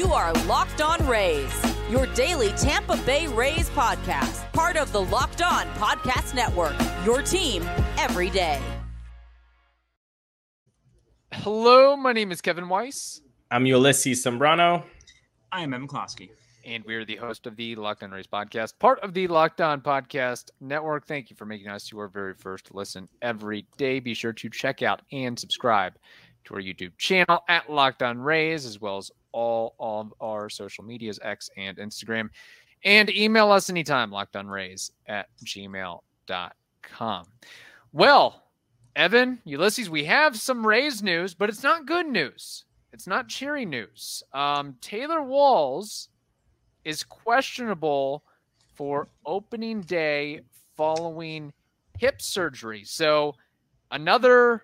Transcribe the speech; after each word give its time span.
You 0.00 0.14
are 0.14 0.32
Locked 0.46 0.80
On 0.80 1.06
Rays, 1.06 1.52
your 1.90 2.06
daily 2.14 2.52
Tampa 2.52 2.96
Bay 3.04 3.26
Rays 3.26 3.68
podcast, 3.68 4.50
part 4.54 4.78
of 4.78 4.92
the 4.92 5.02
Locked 5.02 5.42
On 5.42 5.66
Podcast 5.74 6.34
Network. 6.34 6.74
Your 7.04 7.20
team 7.20 7.68
every 7.98 8.30
day. 8.30 8.58
Hello, 11.34 11.96
my 11.96 12.14
name 12.14 12.32
is 12.32 12.40
Kevin 12.40 12.70
Weiss. 12.70 13.20
I'm 13.50 13.64
Ulises 13.64 14.26
Sambrano. 14.26 14.84
I 15.52 15.60
am 15.60 15.74
Evan 15.74 15.86
Closky. 15.86 16.30
And 16.64 16.82
we're 16.86 17.04
the 17.04 17.16
host 17.16 17.46
of 17.46 17.56
the 17.56 17.76
Locked 17.76 18.02
On 18.02 18.10
Rays 18.10 18.26
podcast, 18.26 18.78
part 18.78 19.00
of 19.00 19.12
the 19.12 19.28
Locked 19.28 19.60
On 19.60 19.82
Podcast 19.82 20.48
Network. 20.62 21.06
Thank 21.06 21.28
you 21.28 21.36
for 21.36 21.44
making 21.44 21.68
us 21.68 21.92
your 21.92 22.08
very 22.08 22.32
first 22.32 22.74
listen 22.74 23.06
every 23.20 23.66
day. 23.76 24.00
Be 24.00 24.14
sure 24.14 24.32
to 24.32 24.48
check 24.48 24.82
out 24.82 25.02
and 25.12 25.38
subscribe 25.38 25.92
to 26.44 26.54
our 26.54 26.60
YouTube 26.60 26.96
channel 26.98 27.40
at 27.48 27.70
Locked 27.70 28.02
On 28.02 28.18
Rays, 28.18 28.66
as 28.66 28.80
well 28.80 28.96
as 28.96 29.10
all 29.32 29.74
of 29.78 30.12
our 30.20 30.48
social 30.48 30.84
medias, 30.84 31.18
X 31.22 31.50
and 31.56 31.76
Instagram. 31.78 32.28
And 32.84 33.10
email 33.10 33.50
us 33.50 33.68
anytime, 33.68 34.10
lockedonrays 34.10 34.90
at 35.06 35.28
gmail.com. 35.44 37.24
Well, 37.92 38.42
Evan, 38.96 39.40
Ulises, 39.46 39.88
we 39.88 40.04
have 40.04 40.36
some 40.36 40.66
Rays 40.66 41.02
news, 41.02 41.34
but 41.34 41.48
it's 41.48 41.62
not 41.62 41.86
good 41.86 42.06
news. 42.06 42.64
It's 42.92 43.06
not 43.06 43.28
cheery 43.28 43.64
news. 43.64 44.22
Um, 44.32 44.76
Taylor 44.80 45.22
Walls 45.22 46.08
is 46.84 47.04
questionable 47.04 48.24
for 48.74 49.08
opening 49.26 49.82
day 49.82 50.40
following 50.76 51.52
hip 51.98 52.22
surgery. 52.22 52.82
So, 52.84 53.34
another 53.90 54.62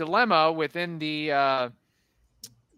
dilemma 0.00 0.50
within 0.50 0.98
the 0.98 1.30
uh, 1.30 1.68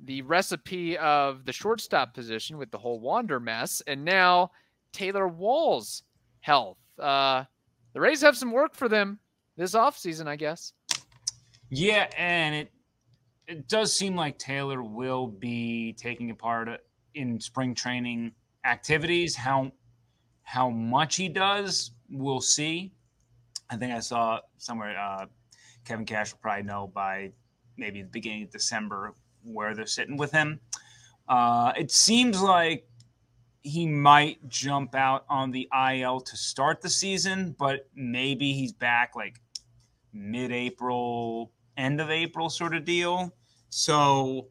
the 0.07 0.23
recipe 0.23 0.99
of 0.99 1.45
the 1.45 1.53
shortstop 1.53 2.15
position 2.15 2.59
with 2.59 2.73
the 2.73 2.79
whole 2.79 2.99
Wander 2.99 3.39
mess, 3.39 3.81
and 3.87 4.05
now 4.05 4.51
Taylor 4.93 5.29
Wall's 5.29 6.03
health. 6.41 6.79
Uh, 6.99 7.45
the 7.93 8.01
Rays 8.01 8.21
have 8.23 8.37
some 8.37 8.51
work 8.51 8.75
for 8.75 8.89
them 8.89 9.21
this 9.57 9.75
offseason, 9.75 10.27
I 10.27 10.35
guess. 10.35 10.73
Yeah, 11.71 12.09
and 12.19 12.57
it 12.57 12.73
it 13.47 13.69
does 13.69 13.95
seem 13.95 14.17
like 14.17 14.37
Taylor 14.37 14.83
will 14.83 15.29
be 15.29 15.93
taking 15.93 16.31
a 16.33 16.35
part 16.35 16.69
in 17.15 17.39
spring 17.39 17.73
training 17.73 18.33
activities. 18.65 19.37
How 19.37 19.71
how 20.43 20.71
much 20.71 21.15
he 21.15 21.29
does, 21.29 21.93
we'll 22.11 22.41
see. 22.41 22.91
I 23.71 23.77
think 23.77 23.93
I 23.93 24.01
saw 24.01 24.41
somewhere 24.59 24.99
uh, 24.99 25.27
Kevin 25.85 26.07
Cash 26.07 26.33
will 26.33 26.39
probably 26.41 26.65
know 26.65 26.87
by 26.87 27.33
maybe 27.77 28.03
the 28.03 28.09
beginning 28.09 28.45
of 28.45 28.51
December 28.51 29.15
where 29.45 29.75
they're 29.75 29.87
sitting 29.87 30.17
with 30.17 30.33
him. 30.33 30.61
Uh, 31.29 31.73
it 31.77 31.91
seems 31.91 32.41
like 32.41 32.87
he 33.63 33.87
might 33.87 34.49
jump 34.49 34.95
out 34.95 35.25
on 35.29 35.51
the 35.51 35.69
IL 35.91 36.21
to 36.21 36.37
start 36.37 36.81
the 36.81 36.91
season, 36.91 37.55
but 37.59 37.89
maybe 37.95 38.53
he's 38.53 38.73
back 38.73 39.15
like 39.15 39.41
mid-April, 40.13 41.53
end 41.77 42.01
of 42.01 42.11
April 42.11 42.51
sort 42.51 42.75
of 42.75 42.85
deal. 42.85 43.33
So 43.71 44.49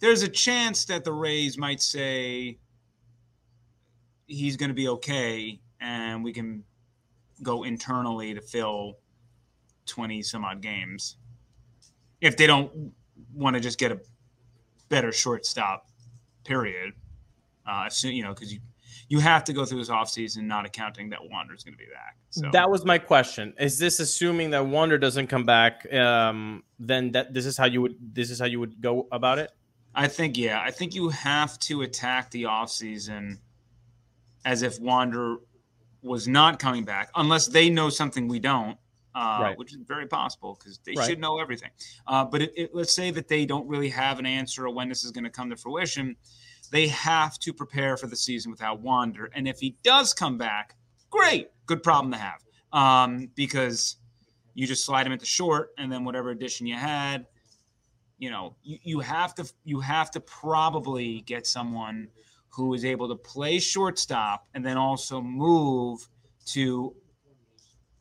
there's 0.00 0.22
a 0.22 0.28
chance 0.28 0.84
that 0.86 1.04
the 1.04 1.12
Rays 1.12 1.56
might 1.56 1.80
say 1.80 2.58
he's 4.26 4.56
going 4.56 4.70
to 4.70 4.74
be 4.74 4.88
okay 4.88 5.60
and 5.80 6.24
we 6.24 6.32
can 6.32 6.64
go 7.42 7.62
internally 7.62 8.34
to 8.34 8.40
fill 8.40 8.98
20 9.86 10.22
some 10.22 10.44
odd 10.44 10.60
games. 10.60 11.16
If 12.20 12.36
they 12.36 12.46
don't 12.46 12.92
want 13.34 13.54
to 13.54 13.60
just 13.60 13.78
get 13.78 13.92
a 13.92 14.00
better 14.88 15.12
shortstop 15.12 15.88
period 16.44 16.92
uh 17.66 17.88
soon 17.88 18.14
you 18.14 18.22
know 18.22 18.32
because 18.32 18.52
you 18.52 18.60
you 19.08 19.18
have 19.18 19.42
to 19.44 19.52
go 19.52 19.64
through 19.64 19.78
this 19.78 19.88
offseason 19.88 20.44
not 20.44 20.64
accounting 20.64 21.10
that 21.10 21.18
wander's 21.28 21.64
going 21.64 21.74
to 21.74 21.78
be 21.78 21.90
back 21.92 22.16
so. 22.30 22.50
That 22.52 22.70
was 22.70 22.84
my 22.84 22.98
question. 22.98 23.54
Is 23.58 23.78
this 23.78 23.98
assuming 23.98 24.50
that 24.50 24.66
wander 24.66 24.98
doesn't 24.98 25.28
come 25.28 25.44
back 25.44 25.90
um 25.92 26.62
then 26.78 27.12
that 27.12 27.32
this 27.32 27.46
is 27.46 27.56
how 27.56 27.64
you 27.64 27.82
would 27.82 27.96
this 28.12 28.30
is 28.30 28.38
how 28.38 28.46
you 28.46 28.60
would 28.60 28.80
go 28.80 29.08
about 29.10 29.38
it? 29.38 29.52
I 29.94 30.08
think 30.08 30.36
yeah. 30.36 30.60
I 30.60 30.70
think 30.70 30.94
you 30.94 31.08
have 31.08 31.58
to 31.60 31.82
attack 31.82 32.30
the 32.30 32.42
offseason 32.42 33.38
as 34.44 34.62
if 34.62 34.78
wander 34.78 35.38
was 36.02 36.28
not 36.28 36.58
coming 36.58 36.84
back 36.84 37.10
unless 37.16 37.46
they 37.46 37.70
know 37.70 37.88
something 37.88 38.28
we 38.28 38.38
don't 38.38 38.76
uh, 39.16 39.38
right. 39.40 39.58
which 39.58 39.72
is 39.72 39.78
very 39.86 40.06
possible 40.06 40.58
because 40.58 40.78
they 40.84 40.92
right. 40.94 41.08
should 41.08 41.18
know 41.18 41.38
everything. 41.38 41.70
Uh, 42.06 42.24
but 42.24 42.42
it, 42.42 42.52
it, 42.54 42.70
let's 42.74 42.92
say 42.92 43.10
that 43.10 43.28
they 43.28 43.46
don't 43.46 43.66
really 43.66 43.88
have 43.88 44.18
an 44.18 44.26
answer 44.26 44.66
or 44.66 44.74
when 44.74 44.90
this 44.90 45.04
is 45.04 45.10
going 45.10 45.24
to 45.24 45.30
come 45.30 45.48
to 45.48 45.56
fruition. 45.56 46.14
They 46.70 46.88
have 46.88 47.38
to 47.38 47.52
prepare 47.52 47.96
for 47.96 48.08
the 48.08 48.16
season 48.16 48.50
without 48.50 48.80
Wander. 48.80 49.30
And 49.34 49.48
if 49.48 49.58
he 49.58 49.76
does 49.82 50.12
come 50.12 50.36
back, 50.36 50.76
great, 51.08 51.48
good 51.64 51.82
problem 51.82 52.12
to 52.12 52.18
have 52.18 52.44
um, 52.72 53.30
because 53.34 53.96
you 54.52 54.66
just 54.66 54.84
slide 54.84 55.06
him 55.06 55.12
into 55.12 55.26
short 55.26 55.70
and 55.78 55.90
then 55.90 56.04
whatever 56.04 56.30
addition 56.30 56.66
you 56.66 56.74
had, 56.74 57.26
you 58.18 58.30
know, 58.30 58.54
you, 58.62 58.78
you 58.82 59.00
have 59.00 59.34
to 59.36 59.50
you 59.64 59.80
have 59.80 60.10
to 60.10 60.20
probably 60.20 61.22
get 61.22 61.46
someone 61.46 62.08
who 62.48 62.74
is 62.74 62.84
able 62.84 63.08
to 63.08 63.16
play 63.16 63.58
shortstop 63.58 64.46
and 64.54 64.64
then 64.64 64.76
also 64.76 65.20
move 65.22 66.06
to 66.46 66.94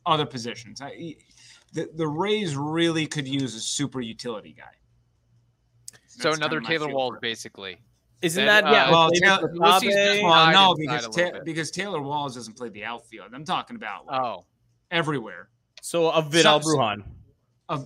other 0.06 0.26
positions. 0.26 0.82
I, 0.82 1.16
the, 1.74 1.90
the 1.96 2.08
Rays 2.08 2.56
really 2.56 3.06
could 3.08 3.28
use 3.28 3.56
a 3.56 3.60
super 3.60 4.02
utility 4.02 4.56
guy. 4.58 4.64
That's 5.92 6.22
so 6.22 6.34
another 6.34 6.62
Taylor 6.62 6.88
Walls, 6.88 7.18
basically. 7.22 7.78
Isn't 8.22 8.46
that, 8.46 8.64
that 8.64 8.72
yeah? 8.72 8.86
Uh, 8.88 8.92
well, 8.92 9.12
Taylor, 9.80 10.24
well, 10.24 10.52
no, 10.52 10.76
because 10.78 11.08
ta- 11.10 11.40
because 11.44 11.70
Taylor 11.70 12.02
Walls 12.02 12.36
doesn't 12.36 12.56
play 12.56 12.70
the 12.70 12.84
outfield. 12.86 13.28
I'm 13.34 13.44
talking 13.44 13.76
about 13.76 14.08
like, 14.08 14.22
oh 14.22 14.46
everywhere. 14.92 15.50
So 15.82 16.10
a 16.10 16.22
Vidal 16.22 16.60
Bruján. 16.62 17.04
A, 17.70 17.86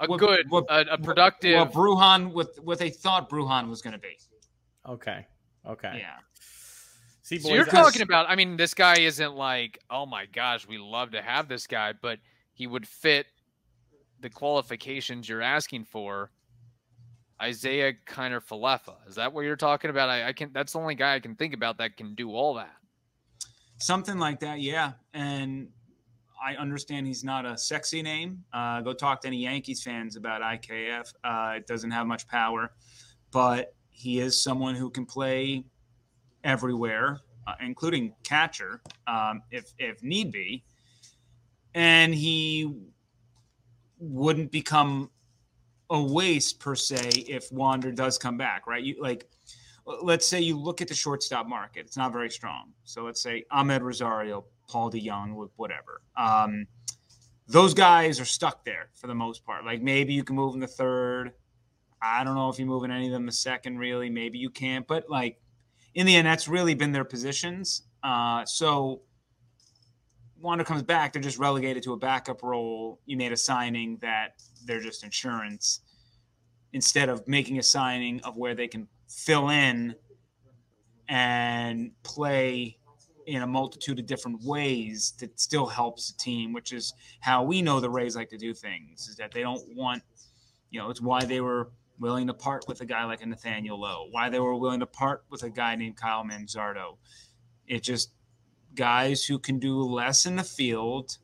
a 0.00 0.06
what, 0.06 0.18
good, 0.18 0.50
what, 0.50 0.64
a, 0.68 0.94
a, 0.94 0.98
productive. 0.98 1.58
What 1.58 1.72
Bruján, 1.72 2.32
with 2.32 2.58
what 2.62 2.78
they 2.78 2.90
thought 2.90 3.30
Bruján 3.30 3.68
was 3.68 3.82
going 3.82 3.92
to 3.92 3.98
be. 3.98 4.16
Okay. 4.88 5.26
Okay. 5.66 5.98
Yeah. 5.98 6.16
See, 7.26 7.38
boys, 7.38 7.46
so 7.46 7.54
you're 7.54 7.64
talking 7.64 8.02
about. 8.02 8.30
I 8.30 8.36
mean, 8.36 8.56
this 8.56 8.72
guy 8.72 9.00
isn't 9.00 9.34
like, 9.34 9.80
oh 9.90 10.06
my 10.06 10.26
gosh, 10.26 10.64
we 10.68 10.78
love 10.78 11.10
to 11.10 11.20
have 11.20 11.48
this 11.48 11.66
guy, 11.66 11.92
but 12.00 12.20
he 12.52 12.68
would 12.68 12.86
fit 12.86 13.26
the 14.20 14.30
qualifications 14.30 15.28
you're 15.28 15.42
asking 15.42 15.86
for. 15.86 16.30
Isiah 17.44 17.94
Kiner 18.06 18.40
Falefa. 18.40 18.94
Is 19.08 19.16
that 19.16 19.32
what 19.32 19.40
you're 19.40 19.56
talking 19.56 19.90
about? 19.90 20.08
I, 20.08 20.28
I, 20.28 20.32
can. 20.34 20.50
That's 20.52 20.74
the 20.74 20.78
only 20.78 20.94
guy 20.94 21.16
I 21.16 21.18
can 21.18 21.34
think 21.34 21.52
about 21.52 21.78
that 21.78 21.96
can 21.96 22.14
do 22.14 22.30
all 22.30 22.54
that. 22.54 22.76
Something 23.78 24.20
like 24.20 24.38
that, 24.38 24.60
yeah. 24.60 24.92
And 25.12 25.66
I 26.40 26.54
understand 26.54 27.08
he's 27.08 27.24
not 27.24 27.44
a 27.44 27.58
sexy 27.58 28.02
name. 28.02 28.44
Uh, 28.52 28.82
go 28.82 28.92
talk 28.92 29.20
to 29.22 29.26
any 29.26 29.38
Yankees 29.38 29.82
fans 29.82 30.14
about 30.14 30.42
IKF. 30.42 31.12
Uh, 31.24 31.54
it 31.56 31.66
doesn't 31.66 31.90
have 31.90 32.06
much 32.06 32.28
power, 32.28 32.70
but 33.32 33.74
he 33.90 34.20
is 34.20 34.40
someone 34.40 34.76
who 34.76 34.90
can 34.90 35.04
play 35.04 35.64
everywhere, 36.46 37.20
uh, 37.46 37.54
including 37.60 38.14
catcher, 38.22 38.80
um, 39.06 39.42
if 39.50 39.74
if 39.78 40.02
need 40.02 40.32
be, 40.32 40.64
and 41.74 42.14
he 42.14 42.72
wouldn't 43.98 44.50
become 44.50 45.10
a 45.90 46.00
waste 46.00 46.58
per 46.60 46.74
se 46.74 47.10
if 47.28 47.50
Wander 47.52 47.92
does 47.92 48.16
come 48.16 48.36
back, 48.38 48.66
right? 48.66 48.82
You 48.82 48.96
like, 49.00 49.28
let's 50.02 50.26
say 50.26 50.40
you 50.40 50.58
look 50.58 50.80
at 50.80 50.88
the 50.88 50.94
shortstop 50.94 51.46
market; 51.46 51.80
it's 51.80 51.96
not 51.96 52.12
very 52.12 52.30
strong. 52.30 52.72
So 52.84 53.04
let's 53.04 53.20
say 53.20 53.44
Amed 53.52 53.82
Rosario, 53.82 54.44
Paul 54.68 54.90
DeJong, 54.90 55.50
whatever. 55.56 56.00
Um, 56.16 56.66
those 57.48 57.74
guys 57.74 58.18
are 58.18 58.24
stuck 58.24 58.64
there 58.64 58.88
for 58.94 59.06
the 59.06 59.14
most 59.14 59.44
part. 59.44 59.64
Like 59.64 59.82
maybe 59.82 60.12
you 60.12 60.24
can 60.24 60.36
move 60.36 60.54
in 60.54 60.60
the 60.60 60.66
third. 60.66 61.32
I 62.02 62.24
don't 62.24 62.34
know 62.34 62.48
if 62.50 62.58
you 62.58 62.66
move 62.66 62.84
in 62.84 62.90
any 62.90 63.06
of 63.06 63.12
them 63.12 63.26
the 63.26 63.32
second, 63.32 63.78
really. 63.78 64.10
Maybe 64.10 64.38
you 64.38 64.50
can't, 64.50 64.86
but 64.86 65.08
like 65.08 65.40
in 65.96 66.04
the 66.04 66.14
end, 66.14 66.26
that's 66.26 66.46
really 66.46 66.74
been 66.74 66.92
their 66.92 67.04
positions. 67.04 67.82
Uh, 68.04 68.44
so 68.44 69.00
Wander 70.38 70.62
comes 70.62 70.82
back, 70.82 71.14
they're 71.14 71.22
just 71.22 71.38
relegated 71.38 71.82
to 71.84 71.94
a 71.94 71.96
backup 71.96 72.42
role. 72.42 73.00
You 73.06 73.16
made 73.16 73.32
a 73.32 73.36
signing 73.36 73.98
that 74.02 74.34
they're 74.66 74.82
just 74.82 75.02
insurance 75.02 75.80
instead 76.74 77.08
of 77.08 77.26
making 77.26 77.58
a 77.58 77.62
signing 77.62 78.20
of 78.24 78.36
where 78.36 78.54
they 78.54 78.68
can 78.68 78.86
fill 79.08 79.48
in 79.48 79.94
and 81.08 81.92
play 82.02 82.76
in 83.26 83.40
a 83.40 83.46
multitude 83.46 83.98
of 83.98 84.04
different 84.04 84.44
ways 84.44 85.14
that 85.18 85.40
still 85.40 85.66
helps 85.66 86.12
the 86.12 86.18
team, 86.18 86.52
which 86.52 86.74
is 86.74 86.92
how 87.20 87.42
we 87.42 87.62
know 87.62 87.80
the 87.80 87.88
Rays 87.88 88.14
like 88.14 88.28
to 88.28 88.36
do 88.36 88.52
things, 88.52 89.08
is 89.08 89.16
that 89.16 89.32
they 89.32 89.40
don't 89.40 89.64
want, 89.74 90.02
you 90.70 90.78
know, 90.78 90.90
it's 90.90 91.00
why 91.00 91.24
they 91.24 91.40
were 91.40 91.70
willing 91.98 92.26
to 92.26 92.34
part 92.34 92.64
with 92.68 92.80
a 92.80 92.86
guy 92.86 93.04
like 93.04 93.22
a 93.22 93.26
Nathaniel 93.26 93.80
Lowe, 93.80 94.08
why 94.10 94.28
they 94.28 94.40
were 94.40 94.56
willing 94.56 94.80
to 94.80 94.86
part 94.86 95.24
with 95.30 95.42
a 95.42 95.50
guy 95.50 95.76
named 95.76 95.96
Kyle 95.96 96.24
Manzardo. 96.24 96.98
It 97.66 97.82
just 97.82 98.12
guys 98.74 99.24
who 99.24 99.38
can 99.38 99.58
do 99.58 99.80
less 99.80 100.26
in 100.26 100.36
the 100.36 100.44
field. 100.44 101.18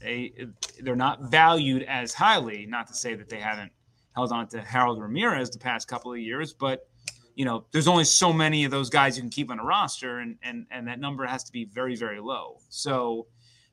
They 0.00 0.32
they're 0.80 0.96
not 0.96 1.30
valued 1.30 1.82
as 1.84 2.14
highly. 2.14 2.66
Not 2.66 2.86
to 2.88 2.94
say 2.94 3.14
that 3.14 3.28
they 3.28 3.40
haven't 3.40 3.72
held 4.14 4.32
on 4.32 4.48
to 4.48 4.60
Harold 4.60 5.00
Ramirez 5.00 5.50
the 5.50 5.58
past 5.58 5.88
couple 5.88 6.12
of 6.12 6.18
years, 6.18 6.52
but 6.52 6.86
you 7.34 7.44
know, 7.44 7.64
there's 7.72 7.88
only 7.88 8.04
so 8.04 8.32
many 8.32 8.64
of 8.64 8.70
those 8.70 8.90
guys 8.90 9.16
you 9.16 9.22
can 9.22 9.30
keep 9.30 9.50
on 9.50 9.58
a 9.58 9.64
roster, 9.64 10.18
and 10.18 10.36
and 10.42 10.66
and 10.70 10.86
that 10.86 11.00
number 11.00 11.26
has 11.26 11.42
to 11.44 11.52
be 11.52 11.64
very 11.64 11.96
very 11.96 12.20
low. 12.20 12.58
So 12.68 13.26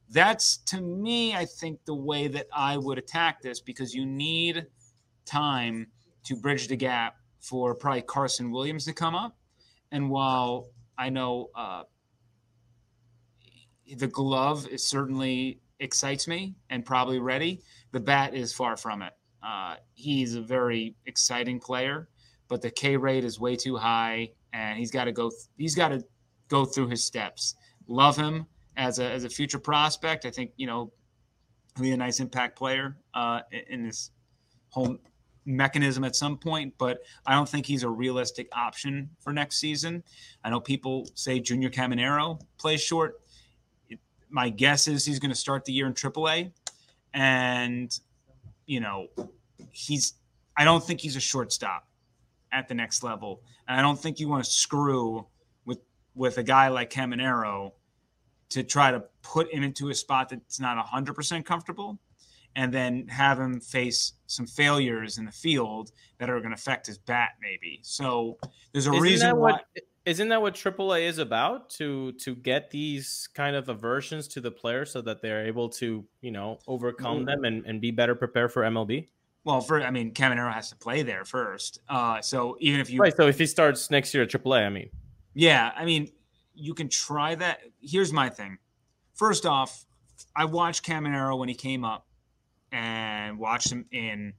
that's 0.10 0.57
to 0.57 0.81
me, 0.81 1.36
I 1.36 1.45
think 1.45 1.86
the 1.86 1.95
way 1.95 2.28
that 2.28 2.48
I 2.54 2.78
would 2.78 2.98
attack 2.98 3.42
this 3.42 3.60
because 3.60 3.94
you 3.94 4.06
need 4.06 4.66
time 5.25 5.88
to 6.23 6.35
bridge 6.35 6.68
the 6.68 6.75
gap 6.75 7.15
for 7.39 7.73
probably 7.75 8.03
Carson 8.03 8.51
Williams 8.51 8.85
to 8.85 8.94
come 8.94 9.15
up. 9.15 9.35
And 9.91 10.09
while 10.09 10.68
I 10.97 11.09
know 11.09 11.50
uh, 11.56 11.83
the 13.97 14.07
glove 14.07 14.68
is 14.68 14.88
certainly 14.88 15.59
excites 15.79 16.27
me 16.27 16.56
and 16.69 16.85
probably 16.85 17.19
ready, 17.19 17.62
the 17.91 18.00
bat 18.00 18.33
is 18.33 18.53
far 18.53 18.77
from 18.77 19.01
it. 19.01 19.13
Uh, 19.44 19.75
he's 19.94 20.35
a 20.35 20.41
very 20.41 20.95
exciting 21.06 21.59
player, 21.59 22.07
but 22.47 22.62
the 22.62 22.69
K 22.69 22.95
rate 22.95 23.23
is 23.23 23.39
way 23.39 23.56
too 23.56 23.75
high, 23.75 24.29
and 24.53 24.77
he's 24.77 24.91
got 24.91 25.06
to 25.06 25.12
go. 25.12 25.29
Th- 25.29 25.41
he's 25.57 25.73
got 25.73 25.89
to 25.89 26.03
go 26.47 26.63
through 26.63 26.89
his 26.89 27.03
steps. 27.03 27.56
Love 27.88 28.15
him 28.15 28.45
as 28.77 29.00
a 29.00 29.09
as 29.09 29.23
a 29.23 29.29
future 29.29 29.57
prospect. 29.57 30.25
I 30.25 30.29
think 30.29 30.51
you 30.57 30.68
know 30.68 30.91
he'll 31.75 31.83
be 31.83 31.91
a 31.91 31.97
nice 31.97 32.19
impact 32.19 32.56
player 32.56 32.97
uh, 33.15 33.41
in 33.68 33.83
this 33.83 34.12
whole 34.69 34.97
mechanism 35.46 36.04
at 36.04 36.16
some 36.16 36.38
point, 36.38 36.74
but 36.78 37.00
I 37.26 37.34
don't 37.34 37.48
think 37.48 37.66
he's 37.66 37.84
a 37.84 37.90
realistic 37.90 38.48
option 38.54 39.10
for 39.20 39.34
next 39.34 39.58
season. 39.58 40.04
I 40.44 40.50
know 40.50 40.60
people 40.60 41.08
say 41.16 41.40
Junior 41.40 41.70
Caminero 41.70 42.40
plays 42.58 42.82
short. 42.82 43.22
My 44.30 44.50
guess 44.50 44.88
is 44.88 45.06
he's 45.06 45.20
going 45.20 45.32
to 45.32 45.38
start 45.38 45.66
the 45.66 45.74
year 45.74 45.88
in 45.88 45.94
AAA, 45.94 46.52
and 47.14 47.98
you 48.66 48.80
know 48.80 49.08
he's. 49.72 50.14
I 50.56 50.64
don't 50.64 50.84
think 50.84 51.02
he's 51.02 51.16
a 51.16 51.22
shortstop 51.22 51.88
at 52.52 52.68
the 52.68 52.74
next 52.74 53.04
level, 53.04 53.42
and 53.68 53.78
I 53.78 53.82
don't 53.82 54.00
think 54.00 54.20
you 54.20 54.30
want 54.30 54.44
to 54.46 54.50
screw 54.50 55.28
with 55.66 55.80
with 56.16 56.38
a 56.38 56.44
guy 56.44 56.70
like 56.70 56.90
Caminero 56.90 57.74
to 58.50 58.64
try 58.64 58.92
to 58.92 59.04
put 59.22 59.52
him 59.54 59.64
into 59.64 59.90
a 59.90 59.96
spot 59.96 60.30
that's 60.30 60.60
not 60.60 60.86
100% 60.86 61.46
comfortable 61.46 61.98
and 62.56 62.74
then 62.74 63.07
have 63.07 63.39
him 63.39 63.59
face 63.59 64.13
some 64.27 64.45
failures 64.45 65.18
in 65.18 65.25
the 65.25 65.31
field 65.31 65.92
that 66.18 66.30
are 66.30 66.39
going 66.39 66.51
to 66.51 66.56
affect 66.56 66.88
his 66.88 66.98
bat 66.98 67.30
maybe 67.42 67.80
so 67.83 68.38
there's 68.71 68.88
a 68.88 68.92
isn't 68.92 69.01
reason 69.01 69.27
that 69.27 69.38
why 69.38 69.51
what 69.51 69.65
isn't 70.03 70.30
that 70.30 70.42
what 70.42 70.56
AAA 70.56 71.01
is 71.03 71.19
about 71.19 71.69
to 71.69 72.12
to 72.13 72.36
get 72.36 72.71
these 72.71 73.30
kind 73.33 73.56
of 73.56 73.69
aversions 73.69 74.27
to 74.27 74.42
the 74.42 74.51
player 74.51 74.83
so 74.83 75.01
that 75.01 75.21
they're 75.21 75.45
able 75.45 75.69
to 75.69 76.06
you 76.21 76.31
know 76.31 76.59
overcome 76.68 77.25
them 77.25 77.44
and, 77.44 77.65
and 77.65 77.80
be 77.80 77.92
better 77.92 78.15
prepared 78.15 78.51
for 78.51 78.63
MLB? 78.63 79.07
well 79.44 79.59
for 79.59 79.81
i 79.81 79.89
mean 79.89 80.13
caminero 80.13 80.54
has 80.54 80.69
to 80.69 80.75
play 80.75 81.01
there 81.01 81.25
first 81.25 81.80
uh, 81.89 82.21
so 82.21 82.56
even 82.59 82.80
if 82.80 82.89
you 82.89 83.00
Right. 83.00 83.15
So 83.15 83.27
if 83.27 83.39
he 83.39 83.45
starts 83.47 83.89
next 83.89 84.13
year 84.13 84.24
at 84.24 84.30
AAA, 84.30 84.65
I 84.65 84.69
mean, 84.69 84.89
Yeah, 85.33 85.71
I 85.75 85.86
mean, 85.86 86.12
you 86.54 86.74
can 86.74 86.89
try 86.89 87.36
that. 87.36 87.62
Here's 87.81 88.13
my 88.13 88.30
thing. 88.30 88.57
First 89.15 89.45
off, 89.45 89.86
I 90.36 90.45
watched 90.45 90.86
Caminero 90.86 91.38
when 91.38 91.50
he 91.50 91.56
came 91.56 91.83
up 91.83 92.06
and 92.71 93.38
watched 93.38 93.71
him 93.71 93.85
in 93.91 94.33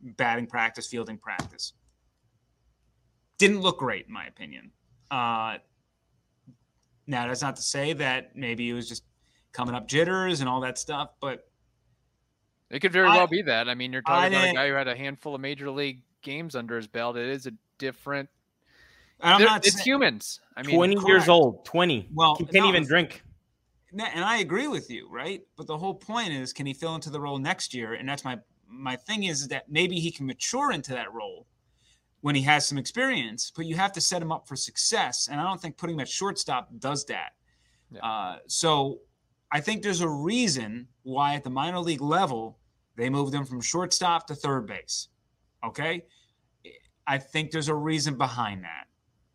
batting 0.00 0.46
practice, 0.46 0.86
fielding 0.86 1.18
practice. 1.18 1.72
Didn't 3.38 3.60
look 3.60 3.78
great, 3.78 4.06
in 4.06 4.12
my 4.12 4.26
opinion. 4.26 4.70
Uh, 5.10 5.58
now, 7.06 7.26
that's 7.26 7.42
not 7.42 7.56
to 7.56 7.62
say 7.62 7.92
that 7.94 8.36
maybe 8.36 8.68
it 8.70 8.72
was 8.72 8.88
just 8.88 9.04
coming 9.52 9.74
up 9.74 9.86
jitters 9.88 10.40
and 10.40 10.48
all 10.48 10.60
that 10.60 10.78
stuff, 10.78 11.10
but 11.20 11.48
It 12.70 12.80
could 12.80 12.92
very 12.92 13.08
I- 13.08 13.16
well 13.16 13.26
be 13.26 13.42
that. 13.42 13.68
I 13.68 13.74
mean, 13.74 13.92
you're 13.92 14.02
I 14.06 14.28
talking 14.30 14.38
about 14.38 14.48
a 14.48 14.54
guy 14.54 14.68
who 14.68 14.74
had 14.74 14.88
a 14.88 14.96
handful 14.96 15.34
of 15.34 15.40
major 15.40 15.70
league 15.70 16.02
games 16.22 16.54
under 16.56 16.76
his 16.76 16.86
belt. 16.86 17.16
It 17.16 17.28
is 17.28 17.46
a 17.46 17.52
different. 17.78 18.30
I'm 19.20 19.42
not 19.42 19.66
it's 19.66 19.76
saying, 19.76 19.84
humans. 19.84 20.40
I 20.56 20.62
mean, 20.62 20.74
20 20.74 21.06
years 21.06 21.28
old, 21.28 21.64
20. 21.64 22.08
Well, 22.12 22.34
he 22.36 22.44
can't 22.44 22.64
no, 22.64 22.68
even 22.70 22.84
drink. 22.84 23.22
And 23.98 24.24
I 24.24 24.38
agree 24.38 24.68
with 24.68 24.90
you, 24.90 25.08
right? 25.10 25.42
But 25.56 25.66
the 25.66 25.76
whole 25.76 25.94
point 25.94 26.32
is, 26.32 26.52
can 26.52 26.66
he 26.66 26.74
fill 26.74 26.94
into 26.94 27.10
the 27.10 27.20
role 27.20 27.38
next 27.38 27.74
year? 27.74 27.94
And 27.94 28.08
that's 28.08 28.24
my 28.24 28.38
my 28.68 28.96
thing 28.96 29.24
is 29.24 29.48
that 29.48 29.70
maybe 29.70 30.00
he 30.00 30.10
can 30.10 30.26
mature 30.26 30.72
into 30.72 30.92
that 30.92 31.12
role 31.12 31.46
when 32.22 32.34
he 32.34 32.42
has 32.42 32.66
some 32.66 32.78
experience. 32.78 33.52
But 33.54 33.66
you 33.66 33.76
have 33.76 33.92
to 33.92 34.00
set 34.00 34.22
him 34.22 34.32
up 34.32 34.48
for 34.48 34.56
success, 34.56 35.28
and 35.30 35.40
I 35.40 35.44
don't 35.44 35.60
think 35.60 35.76
putting 35.76 35.96
him 35.96 36.00
at 36.00 36.08
shortstop 36.08 36.70
does 36.78 37.04
that. 37.06 37.32
Yeah. 37.90 38.00
Uh, 38.00 38.38
so 38.46 39.00
I 39.50 39.60
think 39.60 39.82
there's 39.82 40.00
a 40.00 40.08
reason 40.08 40.88
why 41.02 41.34
at 41.34 41.44
the 41.44 41.50
minor 41.50 41.80
league 41.80 42.00
level 42.00 42.58
they 42.96 43.10
moved 43.10 43.34
him 43.34 43.44
from 43.44 43.60
shortstop 43.60 44.26
to 44.28 44.34
third 44.34 44.66
base. 44.66 45.08
Okay, 45.64 46.04
I 47.06 47.18
think 47.18 47.50
there's 47.50 47.68
a 47.68 47.74
reason 47.74 48.16
behind 48.16 48.64
that. 48.64 48.86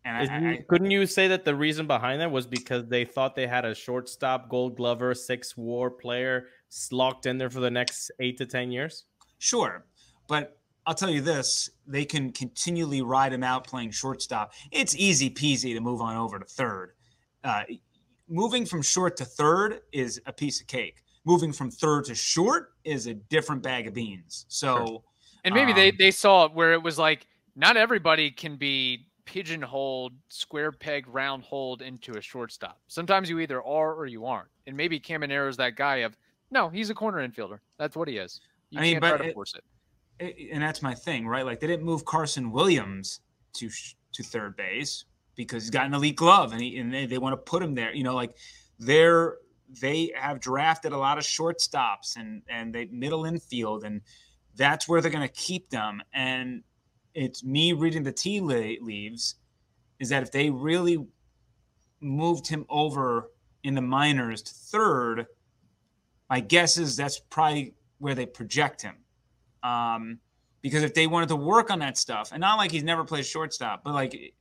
And 0.08 0.30
I- 0.30 0.50
I, 0.50 0.52
I, 0.52 0.64
couldn't 0.68 0.90
you 0.90 1.06
say 1.06 1.28
that 1.28 1.44
the 1.44 1.54
reason 1.54 1.86
behind 1.86 2.20
that 2.20 2.30
was 2.30 2.46
because 2.46 2.86
they 2.86 3.04
thought 3.04 3.34
they 3.34 3.46
had 3.46 3.64
a 3.64 3.74
shortstop, 3.74 4.48
gold 4.48 4.76
glover, 4.76 5.14
six 5.14 5.56
war 5.56 5.90
player 5.90 6.46
locked 6.90 7.26
in 7.26 7.38
there 7.38 7.50
for 7.50 7.60
the 7.60 7.70
next 7.70 8.10
eight 8.20 8.38
to 8.38 8.46
10 8.46 8.70
years? 8.70 9.04
Sure. 9.38 9.84
But 10.28 10.58
I'll 10.86 10.94
tell 10.94 11.10
you 11.10 11.20
this 11.20 11.68
they 11.86 12.04
can 12.04 12.32
continually 12.32 13.02
ride 13.02 13.32
him 13.32 13.42
out 13.42 13.66
playing 13.66 13.90
shortstop. 13.90 14.52
It's 14.72 14.96
easy 14.96 15.28
peasy 15.28 15.74
to 15.74 15.80
move 15.80 16.00
on 16.00 16.16
over 16.16 16.38
to 16.38 16.44
third. 16.46 16.92
Uh, 17.44 17.64
moving 18.28 18.64
from 18.64 18.82
short 18.82 19.16
to 19.18 19.24
third 19.24 19.80
is 19.92 20.20
a 20.26 20.32
piece 20.32 20.60
of 20.60 20.66
cake. 20.66 21.02
Moving 21.24 21.52
from 21.52 21.70
third 21.70 22.04
to 22.06 22.14
short 22.14 22.72
is 22.84 23.06
a 23.06 23.14
different 23.14 23.62
bag 23.62 23.86
of 23.86 23.94
beans. 23.94 24.46
So, 24.48 25.04
and 25.44 25.54
maybe 25.54 25.74
they 25.74 25.90
um, 25.90 25.96
they 25.98 26.10
saw 26.10 26.46
it 26.46 26.54
where 26.54 26.72
it 26.72 26.82
was 26.82 26.98
like 26.98 27.26
not 27.54 27.76
everybody 27.76 28.30
can 28.30 28.56
be 28.56 29.07
pigeonholed, 29.28 30.14
square 30.28 30.72
peg, 30.72 31.06
round 31.06 31.42
hold 31.42 31.82
into 31.82 32.16
a 32.16 32.20
shortstop. 32.22 32.78
Sometimes 32.88 33.28
you 33.28 33.38
either 33.40 33.62
are 33.62 33.94
or 33.94 34.06
you 34.06 34.24
aren't. 34.24 34.48
And 34.66 34.74
maybe 34.74 34.98
Caminero 34.98 35.48
is 35.50 35.56
that 35.58 35.76
guy 35.76 35.96
of 35.96 36.16
no, 36.50 36.70
he's 36.70 36.88
a 36.88 36.94
corner 36.94 37.18
infielder. 37.26 37.58
That's 37.78 37.94
what 37.94 38.08
he 38.08 38.16
is. 38.16 38.40
You 38.70 38.78
I 38.78 38.82
mean, 38.82 38.92
can't 38.94 39.02
but 39.02 39.08
try 39.10 39.18
to 39.18 39.24
it- 39.26 39.34
force 39.34 39.54
it. 39.54 39.64
a- 40.20 40.50
and 40.52 40.62
that's 40.62 40.80
my 40.80 40.94
thing, 40.94 41.26
right? 41.28 41.44
Like 41.44 41.60
they 41.60 41.66
didn't 41.66 41.84
move 41.84 42.06
Carson 42.06 42.50
Williams 42.50 43.20
to 43.54 43.68
to 44.14 44.22
third 44.22 44.56
base 44.56 45.04
because 45.36 45.64
he's 45.64 45.70
got 45.70 45.84
an 45.86 45.92
elite 45.92 46.16
glove, 46.16 46.52
and 46.52 46.62
he 46.62 46.78
and 46.78 46.92
they, 46.92 47.04
they 47.04 47.18
want 47.18 47.34
to 47.34 47.36
put 47.36 47.62
him 47.62 47.74
there. 47.74 47.94
You 47.94 48.04
know, 48.04 48.14
like 48.14 48.34
they're 48.78 49.36
they 49.82 50.10
have 50.16 50.40
drafted 50.40 50.92
a 50.92 50.96
lot 50.96 51.18
of 51.18 51.24
shortstops 51.24 52.16
and 52.16 52.40
and 52.48 52.74
they 52.74 52.86
middle 52.86 53.26
infield, 53.26 53.84
and 53.84 54.00
that's 54.56 54.88
where 54.88 55.02
they're 55.02 55.10
going 55.10 55.28
to 55.28 55.34
keep 55.34 55.68
them. 55.68 56.00
And 56.14 56.62
it's 57.18 57.42
me 57.42 57.72
reading 57.72 58.04
the 58.04 58.12
tea 58.12 58.40
leaves 58.40 59.34
is 59.98 60.08
that 60.08 60.22
if 60.22 60.30
they 60.30 60.50
really 60.50 61.04
moved 62.00 62.46
him 62.46 62.64
over 62.68 63.30
in 63.64 63.74
the 63.74 63.80
minors 63.80 64.40
to 64.42 64.54
third, 64.54 65.26
my 66.30 66.38
guess 66.38 66.78
is 66.78 66.96
that's 66.96 67.18
probably 67.18 67.74
where 67.98 68.14
they 68.14 68.24
project 68.24 68.82
him. 68.82 68.94
Um, 69.64 70.20
because 70.62 70.84
if 70.84 70.94
they 70.94 71.08
wanted 71.08 71.28
to 71.30 71.36
work 71.36 71.72
on 71.72 71.80
that 71.80 71.98
stuff, 71.98 72.30
and 72.30 72.40
not 72.40 72.56
like 72.56 72.70
he's 72.70 72.84
never 72.84 73.04
played 73.04 73.26
shortstop, 73.26 73.82
but 73.82 73.94
like 73.94 74.14
if 74.14 74.32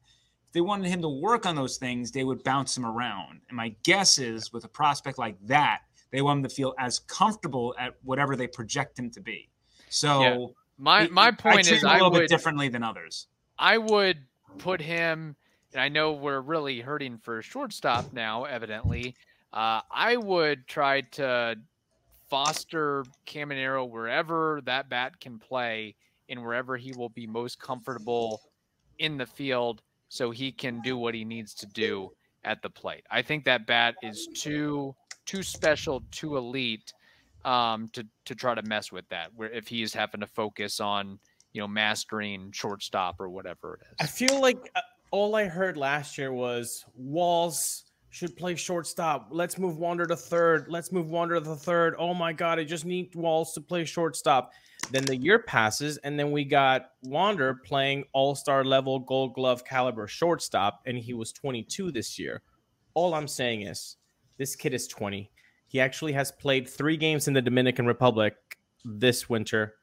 they 0.51 0.61
wanted 0.61 0.87
him 0.87 1.01
to 1.01 1.09
work 1.09 1.47
on 1.47 1.55
those 1.55 1.77
things, 1.77 2.11
they 2.11 2.23
would 2.23 2.43
bounce 2.43 2.77
him 2.77 2.85
around. 2.85 3.41
And 3.49 3.57
my 3.57 3.75
guess 3.81 4.19
is 4.19 4.53
with 4.53 4.65
a 4.65 4.69
prospect 4.69 5.17
like 5.17 5.35
that, 5.47 5.79
they 6.11 6.21
want 6.21 6.37
him 6.37 6.43
to 6.43 6.49
feel 6.49 6.75
as 6.77 6.99
comfortable 6.99 7.73
at 7.79 7.95
whatever 8.03 8.35
they 8.35 8.47
project 8.47 8.99
him 8.99 9.09
to 9.11 9.19
be. 9.19 9.49
So. 9.89 10.53
My 10.77 11.03
it- 11.03 11.11
my 11.11 11.27
I 11.27 11.31
point 11.31 11.65
treat 11.67 11.77
is 11.77 11.83
I 11.83 11.93
little 11.93 12.11
would 12.11 12.19
bit 12.19 12.29
differently 12.29 12.69
than 12.69 12.83
others. 12.83 13.27
I 13.57 13.77
would 13.77 14.17
put 14.59 14.81
him, 14.81 15.35
and 15.73 15.81
I 15.81 15.89
know 15.89 16.13
we're 16.13 16.41
really 16.41 16.79
hurting 16.81 17.17
for 17.17 17.39
a 17.39 17.41
shortstop 17.41 18.13
now, 18.13 18.43
evidently. 18.45 19.15
Uh, 19.53 19.81
I 19.91 20.17
would 20.17 20.67
try 20.67 21.01
to 21.01 21.57
foster 22.29 23.05
Caminero 23.25 23.89
wherever 23.89 24.61
that 24.65 24.89
bat 24.89 25.19
can 25.19 25.39
play 25.39 25.95
and 26.29 26.43
wherever 26.43 26.75
he 26.77 26.91
will 26.91 27.09
be 27.09 27.25
most 27.25 27.59
comfortable 27.59 28.41
in 28.99 29.17
the 29.17 29.25
field 29.25 29.81
so 30.09 30.29
he 30.31 30.51
can 30.51 30.81
do 30.81 30.97
what 30.97 31.13
he 31.15 31.23
needs 31.23 31.53
to 31.55 31.65
do 31.67 32.11
at 32.43 32.61
the 32.61 32.69
plate. 32.69 33.05
I 33.09 33.21
think 33.21 33.45
that 33.45 33.65
bat 33.65 33.95
is 34.03 34.27
too 34.35 34.95
too 35.25 35.43
special, 35.43 36.03
too 36.11 36.37
elite 36.37 36.93
um, 37.45 37.89
to 37.93 38.05
to 38.25 38.35
try 38.35 38.55
to 38.55 38.61
mess 38.63 38.91
with 38.91 39.07
that. 39.09 39.29
Where 39.35 39.49
if 39.49 39.67
he's 39.67 39.93
having 39.93 40.21
to 40.21 40.27
focus 40.27 40.79
on 40.79 41.19
you 41.53 41.61
know 41.61 41.67
mastering 41.67 42.51
shortstop 42.51 43.19
or 43.19 43.29
whatever 43.29 43.79
it 43.81 43.87
is. 43.87 43.95
I 43.99 44.05
feel 44.05 44.41
like 44.41 44.57
uh, 44.75 44.81
all 45.11 45.35
I 45.35 45.45
heard 45.45 45.77
last 45.77 46.17
year 46.17 46.33
was 46.33 46.85
Walls 46.95 47.85
should 48.09 48.35
play 48.35 48.55
shortstop. 48.55 49.29
Let's 49.31 49.57
move 49.57 49.77
Wander 49.77 50.05
to 50.05 50.15
third. 50.15 50.67
Let's 50.69 50.91
move 50.91 51.09
Wander 51.09 51.35
to 51.35 51.41
the 51.41 51.55
third. 51.55 51.95
Oh 51.97 52.13
my 52.13 52.33
God, 52.33 52.59
I 52.59 52.63
just 52.63 52.85
need 52.85 53.13
Walls 53.15 53.53
to 53.53 53.61
play 53.61 53.85
shortstop. 53.85 54.51
Then 54.91 55.03
the 55.05 55.15
year 55.15 55.39
passes, 55.39 55.97
and 55.97 56.19
then 56.19 56.31
we 56.31 56.45
got 56.45 56.91
Wander 57.03 57.55
playing 57.65 58.05
all 58.13 58.35
star 58.35 58.63
level 58.63 58.99
gold 58.99 59.33
glove 59.33 59.65
caliber 59.65 60.07
shortstop, 60.07 60.81
and 60.85 60.97
he 60.97 61.13
was 61.13 61.31
22 61.31 61.91
this 61.91 62.17
year. 62.17 62.41
All 62.93 63.13
I'm 63.13 63.27
saying 63.27 63.63
is 63.63 63.97
this 64.37 64.55
kid 64.55 64.73
is 64.73 64.87
20. 64.87 65.29
He 65.67 65.79
actually 65.79 66.13
has 66.13 66.31
played 66.31 66.67
three 66.67 66.97
games 66.97 67.27
in 67.27 67.33
the 67.33 67.41
Dominican 67.41 67.85
Republic 67.85 68.35
this 68.85 69.29
winter. 69.29 69.75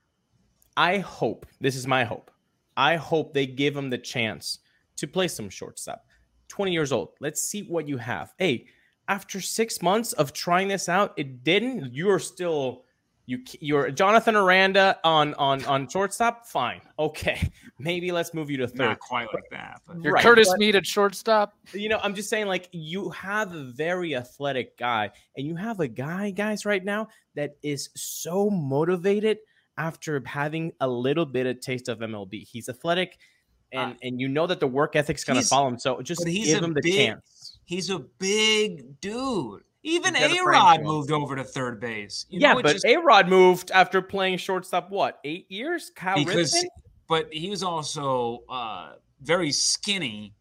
I 0.76 0.98
hope, 0.98 1.46
this 1.60 1.76
is 1.76 1.86
my 1.86 2.04
hope, 2.04 2.30
I 2.76 2.96
hope 2.96 3.32
they 3.32 3.46
give 3.46 3.76
him 3.76 3.90
the 3.90 3.98
chance 3.98 4.58
to 4.96 5.06
play 5.06 5.28
some 5.28 5.48
shortstop. 5.48 6.06
20 6.48 6.72
years 6.72 6.92
old. 6.92 7.10
Let's 7.20 7.42
see 7.42 7.62
what 7.62 7.88
you 7.88 7.96
have. 7.98 8.32
Hey, 8.38 8.66
after 9.08 9.40
six 9.40 9.82
months 9.82 10.12
of 10.14 10.32
trying 10.32 10.68
this 10.68 10.88
out, 10.88 11.12
it 11.16 11.44
didn't. 11.44 11.92
You're 11.92 12.18
still 12.18 12.83
you 13.26 13.38
you're 13.60 13.90
Jonathan 13.90 14.36
Aranda 14.36 14.98
on 15.04 15.34
on 15.34 15.64
on 15.64 15.88
shortstop. 15.88 16.46
Fine, 16.46 16.82
okay, 16.98 17.50
maybe 17.78 18.12
let's 18.12 18.34
move 18.34 18.50
you 18.50 18.58
to 18.58 18.68
third. 18.68 18.78
Not 18.78 18.98
quite 19.00 19.28
like 19.32 19.48
that. 19.50 19.80
But. 19.86 20.02
You're 20.02 20.12
Right, 20.14 20.22
Curtis 20.22 20.48
but- 20.50 20.58
Mead 20.58 20.76
at 20.76 20.86
shortstop. 20.86 21.54
You 21.72 21.88
know, 21.88 21.98
I'm 22.02 22.14
just 22.14 22.28
saying, 22.28 22.46
like, 22.46 22.68
you 22.72 23.08
have 23.10 23.54
a 23.54 23.64
very 23.64 24.14
athletic 24.14 24.76
guy, 24.78 25.10
and 25.36 25.46
you 25.46 25.56
have 25.56 25.80
a 25.80 25.88
guy, 25.88 26.30
guys, 26.30 26.66
right 26.66 26.84
now 26.84 27.08
that 27.34 27.56
is 27.62 27.88
so 27.96 28.50
motivated 28.50 29.38
after 29.78 30.22
having 30.26 30.72
a 30.80 30.88
little 30.88 31.26
bit 31.26 31.46
of 31.46 31.60
taste 31.60 31.88
of 31.88 31.98
MLB. 32.00 32.46
He's 32.46 32.68
athletic, 32.68 33.18
uh, 33.74 33.78
and 33.78 33.96
and 34.02 34.20
you 34.20 34.28
know 34.28 34.46
that 34.46 34.60
the 34.60 34.66
work 34.66 34.96
ethic's 34.96 35.24
gonna 35.24 35.42
follow 35.42 35.68
him. 35.68 35.78
So 35.78 36.02
just 36.02 36.20
but 36.24 36.30
give 36.32 36.62
him 36.62 36.74
the 36.74 36.82
big- 36.82 36.94
chance. 36.94 37.58
He's 37.64 37.88
a 37.88 37.98
big 38.00 39.00
dude. 39.00 39.62
Even 39.84 40.14
He's 40.14 40.38
a 40.38 40.42
A 40.42 40.44
Rod 40.44 40.82
moved 40.82 41.12
over 41.12 41.36
to 41.36 41.44
third 41.44 41.78
base. 41.80 42.26
You 42.30 42.40
yeah, 42.40 42.54
know, 42.54 42.58
it 42.60 42.62
but 42.62 42.72
just- 42.72 42.84
A 42.86 42.96
Rod 42.96 43.28
moved 43.28 43.70
after 43.70 44.00
playing 44.02 44.38
shortstop. 44.38 44.90
What 44.90 45.20
eight 45.24 45.50
years? 45.50 45.90
Cal 45.94 46.16
because, 46.16 46.54
Ripken? 46.54 46.64
but 47.08 47.32
he 47.32 47.50
was 47.50 47.62
also 47.62 48.44
uh, 48.48 48.94
very 49.20 49.52
skinny, 49.52 50.34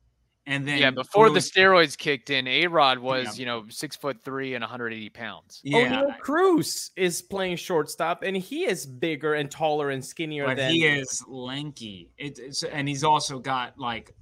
and 0.46 0.66
then 0.68 0.78
Yeah, 0.78 0.92
before 0.92 1.30
the 1.30 1.40
steroids 1.40 1.98
kicked 1.98 2.30
in, 2.30 2.48
A 2.48 2.68
Rod 2.68 3.00
was, 3.00 3.38
Yeah. 3.38 3.42
you 3.42 3.46
know, 3.46 3.66
six 3.70 3.96
foot 3.98 4.24
three 4.24 4.56
and 4.56 4.62
180 4.62 5.10
pounds. 5.10 5.60
yeah, 5.64 6.04
Oneil 6.04 6.20
Cruz 6.20 6.92
is 6.96 7.22
playing 7.22 7.58
shortstop, 7.58 8.24
and 8.24 8.38
he 8.38 8.64
is 8.66 8.86
bigger 8.86 9.34
and 9.34 9.52
taller 9.52 9.90
and 9.90 10.04
skinnier 10.04 10.46
but 10.46 10.56
than 10.58 10.72
he 10.72 10.86
is 10.86 11.22
lanky. 11.28 12.12
It, 12.18 12.40
it's 12.40 12.64
and 12.64 12.88
he's 12.88 13.04
also 13.04 13.40
got 13.40 13.78
like 13.78 14.10
a, 14.10 14.14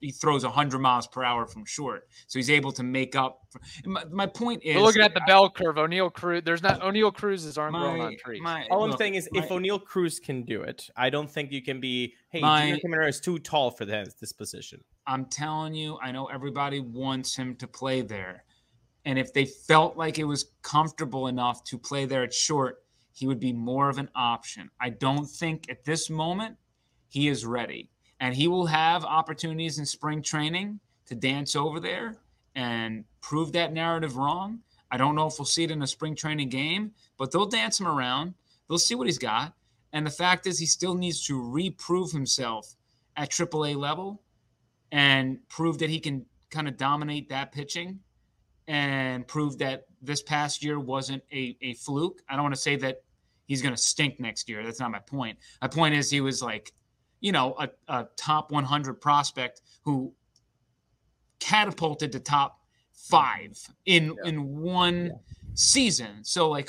he 0.00 0.10
throws 0.10 0.44
100 0.44 0.78
miles 0.78 1.06
per 1.06 1.22
hour 1.24 1.46
from 1.46 1.64
short, 1.64 2.08
so 2.26 2.38
he's 2.38 2.50
able 2.50 2.72
to 2.72 2.82
make 2.82 3.16
up. 3.16 3.40
For, 3.50 3.60
my, 3.84 4.04
my 4.10 4.26
point 4.26 4.62
is, 4.62 4.76
We're 4.76 4.82
looking 4.82 5.02
at 5.02 5.14
the 5.14 5.22
bell 5.26 5.50
curve. 5.50 5.76
Oneil 5.76 6.12
Cruz. 6.12 6.42
There's 6.44 6.62
not 6.62 6.80
Oneil 6.80 7.12
Cruz's 7.14 7.58
aren't 7.58 7.74
growing 7.74 8.00
on 8.02 8.16
trees. 8.16 8.40
my, 8.42 8.66
All 8.70 8.84
I'm 8.84 8.90
look, 8.90 8.98
saying 8.98 9.14
is, 9.14 9.28
if 9.32 9.50
my- 9.50 9.56
Oneil 9.56 9.84
Cruz 9.84 10.18
can 10.18 10.42
do 10.44 10.62
it, 10.62 10.88
I 10.96 11.10
don't 11.10 11.30
think 11.30 11.52
you 11.52 11.62
can 11.62 11.80
be. 11.80 12.14
Hey, 12.30 12.40
My- 12.40 12.78
Junior 12.80 13.06
is 13.08 13.20
too 13.20 13.38
tall 13.38 13.70
for 13.70 13.84
this, 13.84 14.14
this 14.14 14.32
position. 14.32 14.82
I'm 15.06 15.26
telling 15.26 15.74
you, 15.74 15.98
I 16.02 16.12
know 16.12 16.26
everybody 16.26 16.80
wants 16.80 17.36
him 17.36 17.56
to 17.56 17.66
play 17.66 18.00
there. 18.02 18.44
And 19.04 19.18
if 19.18 19.32
they 19.34 19.44
felt 19.44 19.96
like 19.96 20.18
it 20.18 20.24
was 20.24 20.52
comfortable 20.62 21.26
enough 21.26 21.62
to 21.64 21.78
play 21.78 22.06
there 22.06 22.22
at 22.22 22.32
short, 22.32 22.82
he 23.12 23.26
would 23.26 23.38
be 23.38 23.52
more 23.52 23.88
of 23.88 23.98
an 23.98 24.08
option. 24.14 24.70
I 24.80 24.90
don't 24.90 25.26
think 25.26 25.70
at 25.70 25.84
this 25.84 26.08
moment 26.10 26.56
he 27.08 27.28
is 27.28 27.44
ready. 27.46 27.90
And 28.24 28.34
he 28.34 28.48
will 28.48 28.64
have 28.64 29.04
opportunities 29.04 29.78
in 29.78 29.84
spring 29.84 30.22
training 30.22 30.80
to 31.04 31.14
dance 31.14 31.54
over 31.54 31.78
there 31.78 32.16
and 32.54 33.04
prove 33.20 33.52
that 33.52 33.74
narrative 33.74 34.16
wrong. 34.16 34.60
I 34.90 34.96
don't 34.96 35.14
know 35.14 35.26
if 35.26 35.38
we'll 35.38 35.44
see 35.44 35.64
it 35.64 35.70
in 35.70 35.82
a 35.82 35.86
spring 35.86 36.16
training 36.16 36.48
game, 36.48 36.92
but 37.18 37.30
they'll 37.30 37.44
dance 37.44 37.78
him 37.78 37.86
around. 37.86 38.32
They'll 38.66 38.78
see 38.78 38.94
what 38.94 39.08
he's 39.08 39.18
got. 39.18 39.52
And 39.92 40.06
the 40.06 40.10
fact 40.10 40.46
is, 40.46 40.58
he 40.58 40.64
still 40.64 40.94
needs 40.94 41.26
to 41.26 41.38
reprove 41.38 42.12
himself 42.12 42.76
at 43.14 43.28
AAA 43.28 43.76
level 43.76 44.22
and 44.90 45.46
prove 45.50 45.76
that 45.80 45.90
he 45.90 46.00
can 46.00 46.24
kind 46.48 46.66
of 46.66 46.78
dominate 46.78 47.28
that 47.28 47.52
pitching 47.52 48.00
and 48.68 49.28
prove 49.28 49.58
that 49.58 49.84
this 50.00 50.22
past 50.22 50.64
year 50.64 50.80
wasn't 50.80 51.22
a, 51.30 51.58
a 51.60 51.74
fluke. 51.74 52.22
I 52.26 52.36
don't 52.36 52.44
want 52.44 52.54
to 52.54 52.60
say 52.62 52.76
that 52.76 53.02
he's 53.44 53.60
going 53.60 53.74
to 53.74 53.82
stink 53.82 54.18
next 54.18 54.48
year. 54.48 54.64
That's 54.64 54.80
not 54.80 54.92
my 54.92 55.00
point. 55.00 55.36
My 55.60 55.68
point 55.68 55.94
is 55.94 56.08
he 56.08 56.22
was 56.22 56.42
like, 56.42 56.72
you 57.24 57.32
know, 57.32 57.54
a, 57.58 57.70
a 57.88 58.06
top 58.18 58.52
100 58.52 59.00
prospect 59.00 59.62
who 59.82 60.12
catapulted 61.40 62.12
to 62.12 62.20
top 62.20 62.58
five 62.92 63.58
in 63.86 64.14
in 64.26 64.60
one 64.60 65.10
season. 65.54 66.22
So 66.22 66.50
like, 66.50 66.68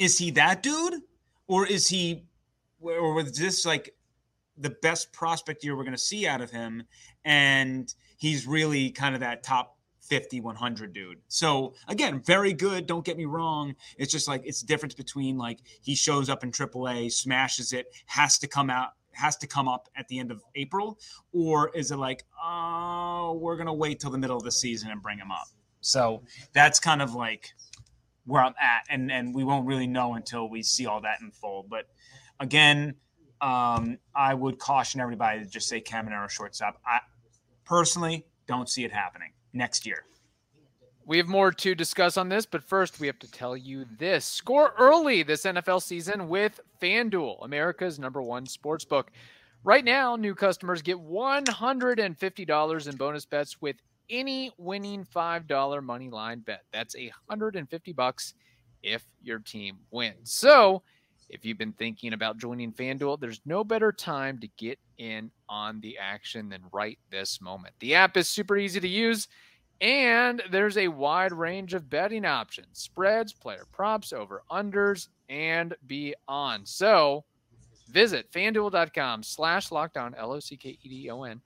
is 0.00 0.18
he 0.18 0.32
that 0.32 0.64
dude, 0.64 0.94
or 1.46 1.64
is 1.64 1.86
he, 1.86 2.24
or 2.80 3.14
was 3.14 3.38
this 3.38 3.64
like 3.64 3.94
the 4.56 4.70
best 4.82 5.12
prospect 5.12 5.62
year 5.62 5.76
we're 5.76 5.84
going 5.84 5.92
to 5.92 5.98
see 5.98 6.26
out 6.26 6.40
of 6.40 6.50
him, 6.50 6.82
and 7.24 7.94
he's 8.16 8.48
really 8.48 8.90
kind 8.90 9.14
of 9.14 9.20
that 9.20 9.44
top 9.44 9.77
50 10.08 10.40
100 10.40 10.92
dude. 10.92 11.18
So 11.28 11.74
again 11.86 12.20
very 12.20 12.52
good 12.52 12.86
don't 12.86 13.04
get 13.04 13.16
me 13.16 13.26
wrong. 13.26 13.74
It's 13.96 14.12
just 14.12 14.28
like 14.28 14.42
it's 14.44 14.60
the 14.60 14.66
difference 14.66 14.94
between 14.94 15.36
like 15.36 15.58
he 15.82 15.94
shows 15.94 16.28
up 16.28 16.42
in 16.42 16.50
aaa 16.50 17.12
smashes 17.12 17.72
it 17.72 17.86
has 18.06 18.38
to 18.38 18.48
come 18.48 18.70
out 18.70 18.90
has 19.12 19.36
to 19.36 19.46
come 19.46 19.68
up 19.68 19.88
at 19.96 20.06
the 20.08 20.18
end 20.18 20.30
of 20.30 20.44
april 20.54 20.98
or 21.32 21.70
is 21.74 21.90
it 21.90 21.96
like 21.96 22.24
oh 22.42 23.36
we're 23.40 23.56
gonna 23.56 23.74
wait 23.74 23.98
till 24.00 24.10
the 24.10 24.18
middle 24.18 24.36
of 24.36 24.44
the 24.44 24.52
season 24.52 24.90
and 24.90 25.02
bring 25.02 25.18
him 25.18 25.30
up? 25.30 25.48
So 25.80 26.22
that's 26.52 26.80
kind 26.80 27.02
of 27.02 27.14
like 27.14 27.50
where 28.24 28.42
i'm 28.42 28.54
at 28.60 28.84
and 28.90 29.10
and 29.10 29.34
we 29.34 29.42
won't 29.42 29.66
really 29.66 29.86
know 29.86 30.14
until 30.14 30.48
we 30.48 30.62
see 30.62 30.86
all 30.86 31.00
that 31.00 31.18
unfold 31.20 31.70
but 31.70 31.86
again 32.38 32.94
um 33.40 33.98
i 34.14 34.34
would 34.34 34.58
caution 34.58 35.00
everybody 35.00 35.40
to 35.40 35.46
just 35.46 35.68
say 35.68 35.80
caminero 35.80 36.28
shortstop. 36.28 36.78
I 36.84 37.00
personally 37.64 38.26
don't 38.46 38.68
see 38.68 38.84
it 38.84 38.92
happening 38.92 39.32
next 39.58 39.84
year 39.86 40.04
We 41.04 41.18
have 41.18 41.28
more 41.28 41.50
to 41.52 41.74
discuss 41.74 42.16
on 42.16 42.28
this, 42.28 42.46
but 42.46 42.62
first 42.62 43.00
we 43.00 43.06
have 43.06 43.18
to 43.18 43.30
tell 43.30 43.56
you 43.56 43.86
this. 43.98 44.24
Score 44.24 44.74
early 44.78 45.22
this 45.22 45.44
NFL 45.44 45.82
season 45.82 46.28
with 46.28 46.60
FanDuel, 46.80 47.44
America's 47.44 47.98
number 47.98 48.22
one 48.22 48.46
sports 48.46 48.84
book. 48.84 49.10
Right 49.64 49.84
now, 49.84 50.16
new 50.16 50.34
customers 50.34 50.82
get 50.82 50.96
$150 50.98 52.88
in 52.88 52.96
bonus 52.96 53.26
bets 53.26 53.60
with 53.60 53.76
any 54.10 54.52
winning 54.58 55.04
$5 55.04 55.82
money 55.82 56.08
line 56.08 56.40
bet. 56.40 56.62
That's 56.72 56.94
150 56.94 57.92
bucks 57.92 58.34
if 58.82 59.04
your 59.22 59.40
team 59.40 59.78
wins. 59.90 60.32
So, 60.32 60.82
if 61.28 61.44
you've 61.44 61.58
been 61.58 61.74
thinking 61.74 62.14
about 62.14 62.38
joining 62.38 62.72
FanDuel, 62.72 63.20
there's 63.20 63.40
no 63.44 63.64
better 63.64 63.92
time 63.92 64.38
to 64.38 64.48
get 64.56 64.78
in 64.96 65.30
on 65.48 65.80
the 65.80 65.98
action 65.98 66.48
than 66.48 66.62
right 66.72 66.98
this 67.10 67.40
moment. 67.40 67.74
The 67.80 67.94
app 67.94 68.16
is 68.16 68.28
super 68.28 68.56
easy 68.56 68.80
to 68.80 68.88
use. 68.88 69.28
And 69.80 70.42
there's 70.50 70.76
a 70.76 70.88
wide 70.88 71.32
range 71.32 71.74
of 71.74 71.88
betting 71.88 72.24
options 72.24 72.80
spreads, 72.80 73.32
player 73.32 73.64
props, 73.72 74.12
over 74.12 74.42
unders, 74.50 75.08
and 75.28 75.74
beyond. 75.86 76.66
So 76.66 77.24
visit 77.90 78.30
fanduel.com 78.32 79.22
slash 79.22 79.68
lockedon, 79.68 80.14
L 80.16 80.32
O 80.32 80.40
C 80.40 80.56
K 80.56 80.78
E 80.82 80.88
D 80.88 81.10
O 81.10 81.22
N, 81.22 81.40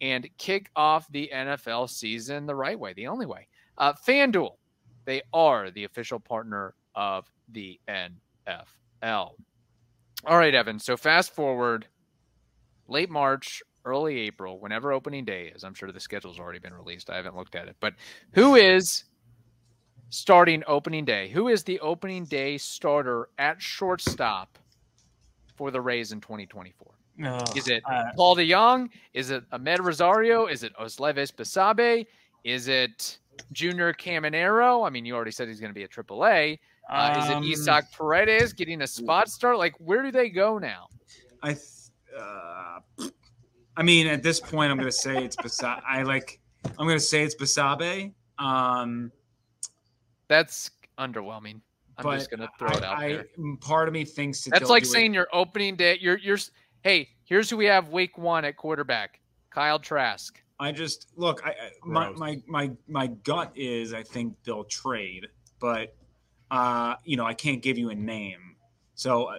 and 0.00 0.28
kick 0.38 0.70
off 0.76 1.10
the 1.10 1.30
NFL 1.34 1.90
season 1.90 2.46
the 2.46 2.54
right 2.54 2.78
way, 2.78 2.92
the 2.92 3.08
only 3.08 3.26
way. 3.26 3.48
Uh, 3.76 3.92
FanDuel, 4.06 4.56
they 5.04 5.22
are 5.32 5.70
the 5.70 5.84
official 5.84 6.20
partner 6.20 6.74
of 6.94 7.28
the 7.50 7.80
NFL. 7.88 8.64
All 10.26 10.38
right, 10.38 10.54
Evan. 10.54 10.78
So 10.78 10.96
fast 10.96 11.34
forward 11.34 11.86
late 12.88 13.10
March, 13.10 13.62
early 13.84 14.18
April, 14.20 14.58
whenever 14.58 14.92
opening 14.92 15.24
day 15.24 15.52
is. 15.54 15.64
I'm 15.64 15.74
sure 15.74 15.90
the 15.92 16.00
schedule's 16.00 16.38
already 16.38 16.58
been 16.58 16.74
released. 16.74 17.10
I 17.10 17.16
haven't 17.16 17.36
looked 17.36 17.54
at 17.54 17.68
it. 17.68 17.76
But 17.80 17.94
who 18.32 18.54
is 18.54 19.04
starting 20.10 20.62
opening 20.66 21.04
day? 21.04 21.28
Who 21.28 21.48
is 21.48 21.64
the 21.64 21.80
opening 21.80 22.24
day 22.24 22.58
starter 22.58 23.28
at 23.38 23.60
shortstop 23.60 24.58
for 25.56 25.70
the 25.70 25.80
Rays 25.80 26.12
in 26.12 26.20
2024? 26.20 26.94
Is 27.56 27.68
it 27.68 27.82
uh, 27.88 28.04
Paul 28.16 28.36
DeJong? 28.36 28.88
Is 29.12 29.30
it 29.30 29.48
Amed 29.50 29.80
Rosario? 29.80 30.46
Is 30.46 30.64
it 30.64 30.74
Osleivis 30.76 31.32
Basabe? 31.32 32.06
Is 32.42 32.68
it 32.68 33.18
Junior 33.52 33.92
Caminero? 33.92 34.86
I 34.86 34.90
mean, 34.90 35.04
you 35.04 35.14
already 35.14 35.30
said 35.30 35.48
he's 35.48 35.60
going 35.60 35.70
to 35.70 35.74
be 35.74 35.84
at 35.84 35.90
AAA. 35.90 36.58
Uh, 36.90 37.20
is 37.22 37.30
it 37.30 37.34
um, 37.34 37.44
Isaac 37.44 37.84
Paredes 37.96 38.52
getting 38.52 38.82
a 38.82 38.86
spot 38.86 39.28
start? 39.28 39.58
Like, 39.58 39.74
where 39.78 40.02
do 40.02 40.10
they 40.10 40.28
go 40.28 40.58
now? 40.58 40.88
I, 41.42 41.52
th- 41.52 41.60
uh, 42.18 42.80
I 43.76 43.82
mean, 43.82 44.06
at 44.06 44.22
this 44.22 44.40
point, 44.40 44.70
I'm 44.70 44.78
gonna 44.78 44.92
say 44.92 45.24
it's 45.24 45.36
Basabe. 45.36 45.82
I 45.86 46.02
like. 46.02 46.40
I'm 46.78 46.86
gonna 46.86 47.00
say 47.00 47.22
it's 47.24 47.34
Basabe. 47.34 48.12
Um, 48.38 49.10
That's 50.28 50.70
underwhelming. 50.98 51.60
I'm 51.98 52.18
just 52.18 52.30
gonna 52.30 52.48
throw 52.58 52.68
I, 52.68 52.72
it 52.72 52.84
out 52.84 52.98
I, 52.98 53.08
there. 53.08 53.26
Part 53.60 53.88
of 53.88 53.94
me 53.94 54.04
thinks 54.04 54.44
that 54.44 54.50
That's 54.50 54.70
like 54.70 54.84
do 54.84 54.88
it- 54.88 54.92
saying 54.92 55.14
your 55.14 55.28
opening 55.32 55.76
day. 55.76 55.98
You're 56.00 56.18
you're. 56.18 56.38
Hey, 56.82 57.08
here's 57.24 57.48
who 57.48 57.56
we 57.56 57.64
have 57.66 57.88
week 57.88 58.18
one 58.18 58.44
at 58.44 58.56
quarterback. 58.56 59.20
Kyle 59.50 59.78
Trask. 59.78 60.40
I 60.60 60.72
just 60.72 61.08
look. 61.16 61.44
I, 61.44 61.50
I 61.50 61.54
my, 61.84 62.10
my 62.10 62.42
my 62.46 62.70
my 62.88 63.06
gut 63.08 63.52
is 63.54 63.92
I 63.92 64.02
think 64.02 64.36
they'll 64.44 64.64
trade, 64.64 65.28
but 65.60 65.94
uh, 66.50 66.94
you 67.04 67.16
know 67.16 67.24
I 67.24 67.34
can't 67.34 67.62
give 67.62 67.78
you 67.78 67.90
a 67.90 67.94
name. 67.94 68.56
So 68.94 69.24
uh, 69.24 69.38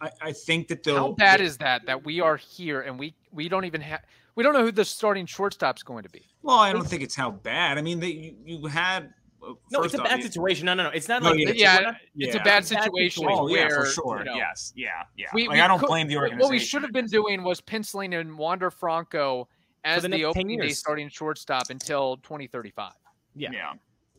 I 0.00 0.10
I 0.20 0.32
think 0.32 0.68
that 0.68 0.82
they'll. 0.82 0.96
How 0.96 1.12
bad 1.12 1.40
is 1.40 1.56
that? 1.58 1.86
That 1.86 2.04
we 2.04 2.20
are 2.20 2.36
here 2.36 2.82
and 2.82 2.98
we 2.98 3.14
we 3.32 3.48
don't 3.48 3.64
even 3.64 3.80
have. 3.80 4.00
We 4.34 4.42
don't 4.42 4.54
know 4.54 4.62
who 4.64 4.72
the 4.72 4.84
starting 4.84 5.26
shortstop's 5.26 5.82
going 5.82 6.04
to 6.04 6.08
be. 6.10 6.22
Well, 6.42 6.58
I 6.58 6.72
don't 6.72 6.86
think 6.86 7.02
it's 7.02 7.16
how 7.16 7.30
bad. 7.30 7.78
I 7.78 7.82
mean, 7.82 8.00
they 8.00 8.08
you, 8.10 8.36
you 8.60 8.66
had 8.66 9.12
uh, 9.42 9.54
No, 9.70 9.82
it's 9.82 9.94
a 9.94 9.98
first 9.98 10.00
off, 10.00 10.04
bad 10.08 10.22
situation. 10.22 10.66
No, 10.66 10.74
no, 10.74 10.84
no. 10.84 10.90
It's 10.90 11.08
not 11.08 11.22
No, 11.22 11.30
like 11.30 11.38
yeah, 11.40 11.48
it's- 11.48 11.60
yeah, 11.60 11.78
not- 11.80 11.94
it's 12.16 12.34
a 12.34 12.38
Yeah. 12.38 12.44
bad 12.44 12.62
It's 12.62 12.70
a 12.70 12.74
bad 12.74 12.84
situation 12.84 13.22
situation. 13.22 13.38
Oh 13.42 13.48
yeah, 13.48 13.68
for 13.68 13.86
sure. 13.86 14.18
you 14.20 14.24
know, 14.24 14.34
yes, 14.36 14.72
yeah, 14.76 14.88
yeah. 15.16 15.26
we, 15.34 15.48
like 15.48 15.54
we 15.56 15.60
I 15.60 15.68
don't 15.68 15.78
could- 15.80 15.88
blame 15.88 16.06
the 16.08 16.16
what- 16.16 16.22
organization. 16.24 16.42
What 16.42 16.50
we 16.50 16.58
should 16.58 16.82
have 16.82 16.92
been 16.92 17.06
doing 17.06 17.42
was 17.42 17.60
penciling 17.60 18.12
in 18.12 18.36
Wander 18.36 18.70
Franco 18.70 19.48
as 19.84 20.02
the 20.02 20.08
the, 20.08 20.24
opening 20.24 20.60
day 20.60 20.68
starting 20.70 21.08
shortstop 21.08 21.64
until 21.70 22.16
2035. 22.18 22.92
Yeah. 23.34 23.50
Yeah. 23.52 23.72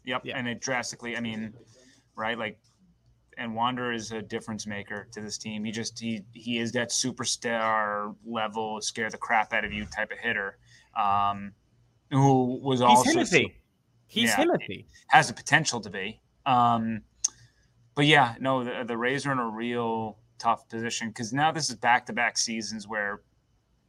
Yep. 0.05 0.22
Yeah. 0.25 0.38
And 0.38 0.48
it 0.48 0.60
drastically, 0.60 1.15
I 1.15 1.22
mean, 1.22 1.53
right? 2.17 2.38
Like, 2.38 2.58
and 3.37 3.55
Wander 3.55 3.91
is 3.91 4.11
a 4.11 4.21
difference 4.21 4.67
maker 4.67 5.07
to 5.11 5.21
this 5.21 5.37
team. 5.37 5.63
He 5.63 5.71
just 5.71 5.99
he 5.99 6.23
he 6.33 6.59
is 6.59 6.71
that 6.73 6.89
superstar 6.89 8.15
level, 8.25 8.81
scare 8.81 9.09
the 9.09 9.17
crap 9.17 9.53
out 9.53 9.65
of 9.65 9.71
you 9.71 9.85
type 9.85 10.11
of 10.11 10.17
hitter. 10.19 10.57
Um, 10.99 11.53
who 12.11 12.59
was 12.61 12.79
He's 12.79 12.85
also 12.87 13.11
Timothy. 13.11 13.55
He's 14.07 14.29
Yeah. 14.29 14.35
Timothy. 14.35 14.87
has 15.07 15.27
the 15.27 15.33
potential 15.33 15.81
to 15.81 15.89
be. 15.89 16.21
Um, 16.45 17.01
but 17.95 18.05
yeah, 18.05 18.35
no, 18.39 18.63
the, 18.63 18.83
the 18.85 18.97
Rays 18.97 19.25
are 19.25 19.31
in 19.31 19.39
a 19.39 19.49
real 19.49 20.19
tough 20.37 20.67
position 20.69 21.09
because 21.09 21.33
now 21.33 21.51
this 21.51 21.69
is 21.69 21.75
back 21.75 22.05
to 22.07 22.13
back 22.13 22.37
seasons 22.37 22.87
where 22.87 23.21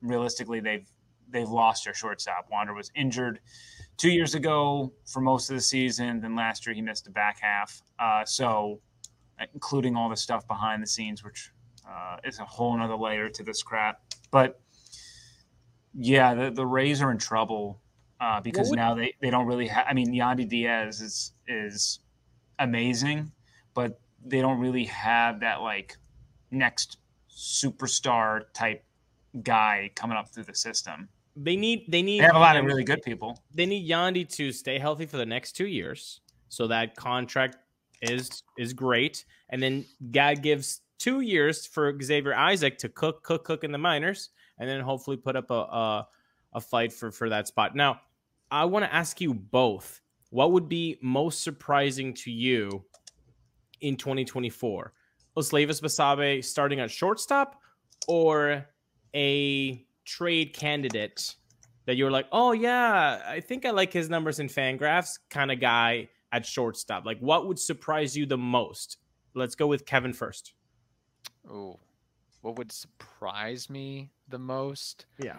realistically 0.03 0.61
they've 0.61 0.89
they've 1.31 1.49
lost 1.49 1.85
their 1.85 1.95
shortstop. 1.95 2.47
Wander 2.51 2.75
was 2.75 2.91
injured 2.95 3.41
two 3.97 4.11
years 4.11 4.35
ago 4.35 4.93
for 5.07 5.21
most 5.21 5.51
of 5.51 5.57
the 5.57 5.63
season. 5.63 6.21
Then 6.21 6.35
last 6.35 6.67
year 6.67 6.75
he 6.75 6.83
missed 6.83 7.05
the 7.05 7.11
back 7.11 7.39
half. 7.41 7.83
Uh, 7.99 8.25
so, 8.25 8.81
including 9.53 9.97
all 9.97 10.09
the 10.09 10.17
stuff 10.17 10.47
behind 10.47 10.83
the 10.83 10.87
scenes, 10.87 11.23
which 11.25 11.51
uh, 11.89 12.17
is 12.25 12.39
a 12.39 12.45
whole 12.45 12.77
nother 12.77 12.97
layer 12.97 13.29
to 13.29 13.43
this 13.43 13.63
crap. 13.63 14.01
But 14.31 14.61
yeah, 15.95 16.35
the, 16.35 16.51
the 16.51 16.67
Rays 16.67 17.01
are 17.03 17.11
in 17.11 17.19
trouble 17.19 17.81
uh, 18.21 18.41
because 18.41 18.71
would- 18.71 18.77
now 18.77 18.95
they, 18.95 19.15
they 19.21 19.31
don't 19.31 19.47
really 19.47 19.69
have. 19.69 19.87
I 19.89 19.93
mean, 19.95 20.13
Yandy 20.13 20.49
Diaz 20.49 21.01
is 21.01 21.33
is 21.47 22.01
amazing, 22.59 23.31
but 23.75 24.01
they 24.25 24.41
don't 24.41 24.59
really 24.59 24.85
have 24.85 25.41
that 25.41 25.61
like 25.61 25.97
next 26.51 26.99
superstar 27.31 28.43
type 28.55 28.85
guy 29.43 29.91
coming 29.95 30.17
up 30.17 30.29
through 30.29 30.45
the 30.45 30.55
system. 30.55 31.09
They 31.37 31.57
need 31.57 31.85
they 31.89 32.03
need 32.03 32.21
They 32.21 32.25
have 32.27 32.37
a 32.37 32.39
lot 32.39 32.57
of 32.57 32.65
really 32.65 32.85
good 32.85 33.03
people. 33.03 33.43
they 33.53 33.67
need 33.67 33.89
Yandy 33.89 34.29
to 34.37 34.53
stay 34.53 34.79
healthy 34.79 35.07
for 35.07 35.17
the 35.17 35.27
next 35.27 35.53
two 35.53 35.67
years. 35.67 36.21
So 36.49 36.69
that 36.69 36.95
contract 36.95 37.57
is 38.11 38.43
is 38.59 38.73
great. 38.73 39.25
And 39.51 39.63
then 39.63 39.85
God 40.11 40.43
gives 40.43 40.81
two 40.99 41.21
years 41.21 41.67
for 41.67 41.97
Xavier 42.01 42.35
Isaac 42.35 42.79
to 42.79 42.89
cook, 42.89 43.23
cook, 43.23 43.45
cook 43.45 43.65
in 43.65 43.73
the 43.73 43.79
minors, 43.79 44.31
and 44.59 44.69
then 44.69 44.81
hopefully 44.81 45.17
put 45.17 45.37
up 45.37 45.51
a 45.51 45.55
a, 45.55 46.09
a 46.55 46.61
fight 46.61 46.93
for 46.93 47.11
for 47.11 47.29
that 47.29 47.49
spot. 47.49 47.75
Now, 47.75 48.01
I 48.51 48.65
want 48.65 48.85
to 48.85 48.95
ask 48.95 49.21
you 49.21 49.35
both: 49.35 50.01
what 50.31 50.53
would 50.53 50.69
be 50.69 50.99
most 51.03 51.43
surprising 51.43 52.15
to 52.15 52.31
you 52.31 52.85
in 53.81 53.97
2024? 53.97 54.93
Osleivis 55.37 55.83
Basabe 55.83 56.45
starting 56.45 56.81
at 56.81 56.91
shortstop, 56.91 57.61
or 58.07 58.67
a 59.15 59.85
trade 60.05 60.53
candidate 60.53 61.35
that 61.87 61.97
you're 61.97 62.11
like, 62.11 62.27
oh 62.33 62.53
yeah, 62.53 63.23
I 63.27 63.41
think 63.41 63.67
I 63.67 63.71
like 63.71 63.93
his 63.93 64.09
numbers 64.09 64.39
in 64.39 64.49
Fangraphs 64.49 65.19
kind 65.31 65.53
of 65.53 65.61
guy 65.61 66.09
at 66.35 66.45
shortstop. 66.45 67.07
Like, 67.07 67.21
what 67.21 67.47
would 67.47 67.59
surprise 67.61 68.17
you 68.17 68.27
the 68.27 68.37
most? 68.37 68.99
Let's 69.35 69.55
go 69.55 69.69
with 69.69 69.87
Kevin 69.87 70.13
first. 70.13 70.55
Oh, 71.49 71.79
what 72.43 72.59
would 72.59 72.73
surprise 72.73 73.71
me 73.71 74.11
the 74.29 74.39
most? 74.39 75.07
Yeah. 75.23 75.39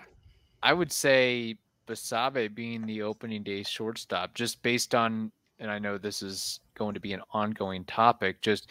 I 0.64 0.72
would 0.72 0.94
say 0.94 1.58
Basabe 1.86 2.56
being 2.56 2.86
the 2.86 3.02
opening 3.02 3.44
day 3.44 3.64
shortstop, 3.64 4.34
just 4.34 4.64
based 4.64 4.96
on, 4.96 5.34
and 5.60 5.70
I 5.70 5.80
know 5.80 5.98
this 5.98 6.22
is 6.22 6.62
going 6.76 6.94
to 6.94 7.02
be 7.02 7.12
an 7.12 7.22
ongoing 7.34 7.84
topic, 7.84 8.42
just 8.42 8.70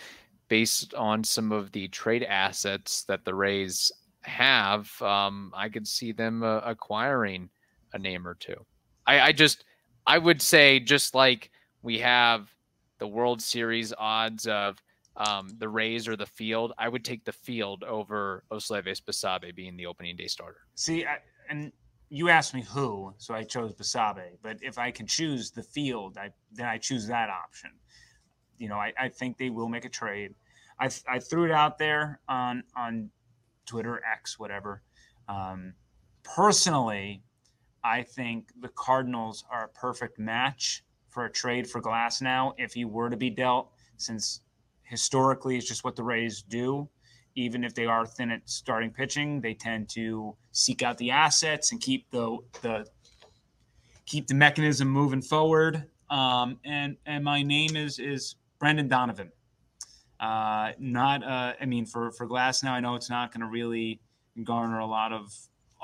based 0.48 0.94
on 0.94 1.22
some 1.22 1.52
of 1.52 1.72
the 1.72 1.88
trade 1.88 2.22
assets 2.22 3.04
that 3.04 3.26
the 3.26 3.34
Rays 3.34 3.92
have. 4.22 4.90
Um, 5.02 5.52
I 5.54 5.68
could 5.68 5.86
see 5.86 6.12
them 6.12 6.42
uh, 6.42 6.60
acquiring 6.64 7.50
a 7.92 7.98
name 7.98 8.26
or 8.26 8.34
two. 8.34 8.64
I, 9.06 9.20
I 9.20 9.32
just, 9.32 9.66
I 10.06 10.16
would 10.16 10.40
say, 10.40 10.80
just 10.80 11.14
like 11.14 11.50
we 11.84 11.98
have 11.98 12.48
the 12.98 13.06
World 13.06 13.42
Series 13.42 13.92
odds 13.96 14.46
of 14.46 14.82
um, 15.16 15.50
the 15.58 15.68
Rays 15.68 16.08
or 16.08 16.16
the 16.16 16.26
field, 16.26 16.72
I 16.78 16.88
would 16.88 17.04
take 17.04 17.24
the 17.24 17.32
field 17.32 17.84
over 17.84 18.42
Osleivis 18.50 19.02
Basabe 19.02 19.54
being 19.54 19.76
the 19.76 19.86
opening 19.86 20.16
day 20.16 20.26
starter. 20.26 20.62
See, 20.74 21.04
I, 21.04 21.18
and 21.48 21.70
you 22.08 22.30
asked 22.30 22.54
me 22.54 22.62
who, 22.62 23.12
so 23.18 23.34
I 23.34 23.44
chose 23.44 23.74
Basabe. 23.74 24.38
But 24.42 24.58
if 24.62 24.78
I 24.78 24.90
can 24.90 25.06
choose 25.06 25.50
the 25.50 25.62
field, 25.62 26.16
I 26.16 26.30
then 26.52 26.66
I 26.66 26.78
choose 26.78 27.06
that 27.08 27.28
option. 27.28 27.70
You 28.58 28.68
know, 28.68 28.76
I, 28.76 28.92
I 28.98 29.08
think 29.08 29.36
they 29.36 29.50
will 29.50 29.68
make 29.68 29.84
a 29.84 29.90
trade. 29.90 30.34
I, 30.80 30.88
I 31.06 31.18
threw 31.18 31.44
it 31.44 31.50
out 31.52 31.78
there 31.78 32.20
on 32.28 32.64
on 32.74 33.10
Twitter, 33.66 34.00
X, 34.10 34.38
whatever. 34.38 34.82
Um, 35.28 35.74
personally, 36.22 37.22
I 37.84 38.02
think 38.02 38.48
the 38.58 38.68
Cardinals 38.68 39.44
are 39.50 39.64
a 39.64 39.68
perfect 39.68 40.18
match 40.18 40.82
for 41.14 41.24
a 41.24 41.32
trade 41.32 41.70
for 41.70 41.80
Glasnow 41.80 42.52
if 42.58 42.74
he 42.74 42.84
were 42.84 43.08
to 43.08 43.16
be 43.16 43.30
dealt, 43.30 43.70
since 43.96 44.42
historically 44.82 45.56
it's 45.56 45.66
just 45.66 45.84
what 45.84 45.96
the 45.96 46.02
Rays 46.02 46.42
do 46.42 46.88
even 47.36 47.64
if 47.64 47.74
they 47.74 47.86
are 47.86 48.06
thin 48.06 48.30
at 48.30 48.48
starting 48.48 48.90
pitching, 48.90 49.40
they 49.40 49.54
tend 49.54 49.88
to 49.90 50.36
seek 50.52 50.82
out 50.82 50.98
the 50.98 51.10
assets 51.10 51.72
and 51.72 51.80
keep 51.80 52.10
the 52.10 52.38
the 52.62 52.86
keep 54.06 54.26
the 54.26 54.34
mechanism 54.34 54.88
moving 54.88 55.22
forward. 55.22 55.84
Um, 56.10 56.58
and 56.64 56.96
and 57.06 57.24
my 57.24 57.42
name 57.42 57.76
is 57.76 57.98
is 57.98 58.36
Brendan 58.58 58.88
Donovan. 58.88 59.32
Uh, 60.20 60.72
not 60.78 61.24
uh, 61.24 61.54
I 61.60 61.66
mean 61.66 61.86
for 61.86 62.12
for 62.12 62.26
Glasnow, 62.28 62.70
I 62.70 62.80
know 62.80 62.94
it's 62.94 63.10
not 63.10 63.32
going 63.32 63.40
to 63.40 63.48
really 63.48 64.00
garner 64.42 64.78
a 64.78 64.86
lot 64.86 65.12
of 65.12 65.32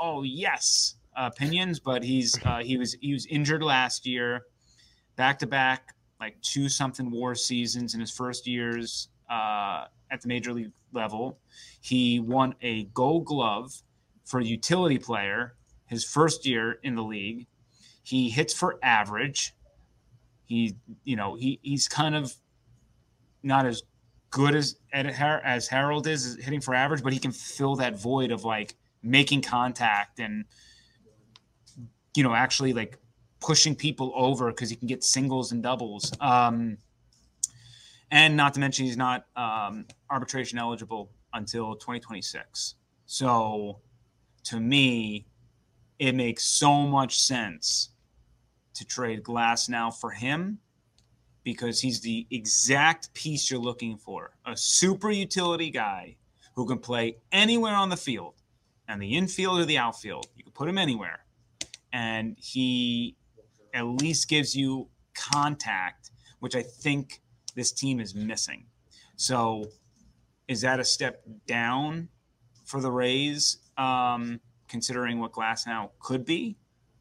oh 0.00 0.22
yes 0.22 0.96
opinions, 1.16 1.80
but 1.80 2.04
he's 2.04 2.38
uh, 2.44 2.62
he 2.62 2.76
was 2.76 2.96
he 3.00 3.12
was 3.12 3.26
injured 3.26 3.62
last 3.62 4.06
year, 4.06 4.42
back 5.16 5.38
to 5.40 5.46
back 5.46 5.94
like 6.20 6.40
two 6.42 6.68
something 6.68 7.10
war 7.10 7.34
seasons 7.34 7.94
in 7.94 8.00
his 8.00 8.10
first 8.10 8.46
years 8.46 9.08
uh, 9.30 9.86
at 10.10 10.20
the 10.20 10.28
major 10.28 10.52
league 10.52 10.72
level. 10.92 11.38
He 11.80 12.20
won 12.20 12.54
a 12.60 12.84
gold 12.84 13.24
glove 13.24 13.82
for 14.24 14.40
a 14.40 14.44
utility 14.44 14.98
player 14.98 15.54
his 15.86 16.04
first 16.04 16.46
year 16.46 16.78
in 16.82 16.94
the 16.94 17.02
league. 17.02 17.46
He 18.02 18.30
hits 18.30 18.54
for 18.54 18.78
average. 18.82 19.54
He, 20.46 20.76
you 21.04 21.16
know, 21.16 21.34
he, 21.34 21.58
he's 21.62 21.88
kind 21.88 22.14
of 22.14 22.34
not 23.42 23.66
as 23.66 23.82
good 24.30 24.54
as 24.54 24.76
as 24.92 25.68
Harold 25.68 26.06
is 26.06 26.36
hitting 26.40 26.60
for 26.60 26.74
average, 26.74 27.02
but 27.02 27.12
he 27.12 27.18
can 27.18 27.32
fill 27.32 27.76
that 27.76 27.98
void 27.98 28.30
of 28.30 28.44
like 28.44 28.76
making 29.02 29.42
contact 29.42 30.20
and 30.20 30.44
you 32.14 32.22
know 32.22 32.34
actually 32.34 32.72
like 32.72 32.98
pushing 33.40 33.74
people 33.74 34.12
over 34.14 34.50
because 34.50 34.70
he 34.70 34.76
can 34.76 34.86
get 34.86 35.02
singles 35.02 35.52
and 35.52 35.62
doubles. 35.62 36.12
Um, 36.20 36.78
and 38.10 38.36
not 38.36 38.54
to 38.54 38.60
mention 38.60 38.86
he's 38.86 38.96
not 38.96 39.26
um, 39.36 39.86
arbitration 40.10 40.58
eligible 40.58 41.10
until 41.32 41.74
2026. 41.76 42.74
So 43.06 43.80
to 44.44 44.60
me, 44.60 45.26
it 45.98 46.14
makes 46.14 46.44
so 46.44 46.82
much 46.82 47.20
sense 47.20 47.90
to 48.74 48.84
trade 48.84 49.22
Glasnow 49.22 49.94
for 49.94 50.10
him 50.10 50.58
because 51.44 51.80
he's 51.80 52.00
the 52.00 52.26
exact 52.30 53.12
piece 53.14 53.50
you're 53.50 53.60
looking 53.60 53.96
for 53.96 54.32
a 54.46 54.56
super 54.56 55.10
utility 55.10 55.70
guy 55.70 56.16
who 56.54 56.66
can 56.66 56.78
play 56.78 57.16
anywhere 57.32 57.74
on 57.74 57.88
the 57.88 57.96
field 57.96 58.34
and 58.88 59.00
the 59.00 59.16
infield 59.16 59.60
or 59.60 59.64
the 59.64 59.78
outfield. 59.78 60.26
You 60.36 60.44
can 60.44 60.52
put 60.52 60.68
him 60.68 60.78
anywhere. 60.78 61.24
And 61.92 62.36
he 62.38 63.16
at 63.74 63.86
least 63.86 64.28
gives 64.28 64.54
you 64.54 64.88
contact, 65.14 66.10
which 66.40 66.54
I 66.54 66.62
think 66.62 67.20
this 67.54 67.72
team 67.72 68.00
is 68.00 68.14
missing. 68.14 68.66
So, 69.16 69.66
is 70.48 70.62
that 70.62 70.80
a 70.80 70.84
step 70.84 71.22
down 71.46 72.08
for 72.64 72.80
the 72.80 72.90
Rays, 72.90 73.58
um, 73.76 74.40
considering 74.68 75.20
what 75.20 75.32
Glasnow 75.32 75.90
could 76.00 76.24
be? 76.24 76.56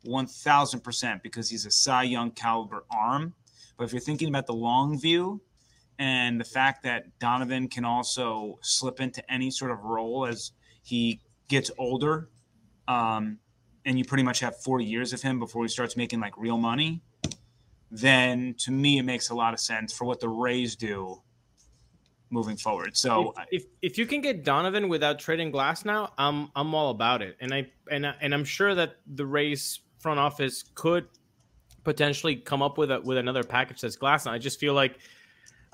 1000% 0.05 1.21
because 1.23 1.49
he's 1.49 1.65
a 1.65 1.71
Cy 1.71 2.03
Young 2.03 2.31
caliber 2.31 2.85
arm. 2.91 3.33
But 3.77 3.85
if 3.85 3.93
you're 3.93 4.01
thinking 4.01 4.29
about 4.29 4.45
the 4.45 4.53
long 4.53 4.99
view 4.99 5.41
and 5.97 6.39
the 6.39 6.45
fact 6.45 6.83
that 6.83 7.17
Donovan 7.19 7.67
can 7.67 7.85
also 7.85 8.59
slip 8.61 8.99
into 9.01 9.29
any 9.31 9.51
sort 9.51 9.71
of 9.71 9.79
role 9.83 10.25
as 10.25 10.51
he 10.83 11.21
gets 11.47 11.71
older, 11.77 12.29
um, 12.87 13.39
and 13.85 13.97
you 13.97 14.05
pretty 14.05 14.23
much 14.23 14.39
have 14.39 14.57
four 14.57 14.81
years 14.81 15.13
of 15.13 15.21
him 15.21 15.39
before 15.39 15.63
he 15.63 15.69
starts 15.69 15.95
making 15.95 16.19
like 16.19 16.37
real 16.37 16.57
money, 16.57 17.01
then 17.91 18.55
to 18.59 18.71
me 18.71 18.97
it 18.99 19.03
makes 19.03 19.29
a 19.29 19.35
lot 19.35 19.53
of 19.53 19.59
sense 19.59 19.93
for 19.93 20.05
what 20.05 20.19
the 20.19 20.29
Rays 20.29 20.75
do 20.75 21.21
moving 22.29 22.57
forward. 22.57 22.95
So 22.95 23.33
if, 23.51 23.63
if 23.63 23.69
if 23.81 23.97
you 23.97 24.05
can 24.05 24.21
get 24.21 24.43
Donovan 24.43 24.89
without 24.89 25.19
trading 25.19 25.51
Glasnow, 25.51 26.11
I'm 26.17 26.49
I'm 26.55 26.73
all 26.75 26.91
about 26.91 27.21
it. 27.21 27.37
And 27.39 27.53
I 27.53 27.67
and 27.89 28.05
I, 28.05 28.15
and 28.21 28.33
I'm 28.33 28.45
sure 28.45 28.75
that 28.75 28.97
the 29.07 29.25
Rays 29.25 29.79
front 29.99 30.19
office 30.19 30.63
could 30.75 31.07
potentially 31.83 32.35
come 32.35 32.61
up 32.61 32.77
with 32.77 32.91
a, 32.91 33.01
with 33.01 33.17
another 33.17 33.43
package 33.43 33.81
that's 33.81 33.95
glass. 33.95 34.25
And 34.25 34.35
I 34.35 34.37
just 34.37 34.59
feel 34.59 34.73
like 34.73 34.99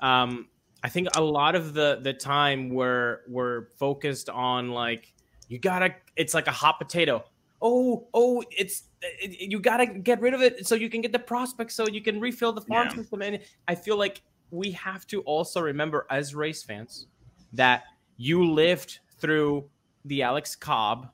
um, 0.00 0.48
I 0.82 0.88
think 0.88 1.08
a 1.16 1.20
lot 1.20 1.54
of 1.54 1.74
the 1.74 2.00
the 2.02 2.12
time 2.12 2.70
we're 2.70 3.20
we're 3.28 3.66
focused 3.78 4.28
on 4.28 4.70
like 4.70 5.12
you 5.48 5.58
gotta 5.58 5.94
it's 6.16 6.34
like 6.34 6.46
a 6.46 6.52
hot 6.52 6.78
potato. 6.78 7.24
Oh, 7.62 8.08
oh, 8.12 8.42
it's 8.50 8.84
it, 9.02 9.50
you 9.50 9.60
gotta 9.60 9.86
get 9.86 10.20
rid 10.20 10.34
of 10.34 10.42
it 10.42 10.66
so 10.66 10.74
you 10.74 10.90
can 10.90 11.00
get 11.00 11.12
the 11.12 11.18
prospects 11.18 11.74
so 11.74 11.86
you 11.88 12.02
can 12.02 12.20
refill 12.20 12.52
the 12.52 12.60
farm 12.60 12.88
Yeah. 12.88 12.94
system. 12.96 13.22
And 13.22 13.40
I 13.66 13.74
feel 13.74 13.96
like 13.96 14.22
we 14.50 14.72
have 14.72 15.06
to 15.08 15.20
also 15.22 15.60
remember 15.60 16.06
as 16.10 16.34
Rays 16.34 16.62
fans 16.62 17.06
that 17.52 17.84
you 18.16 18.44
lived 18.50 19.00
through 19.18 19.68
the 20.04 20.22
Alex 20.22 20.54
Cobb 20.54 21.08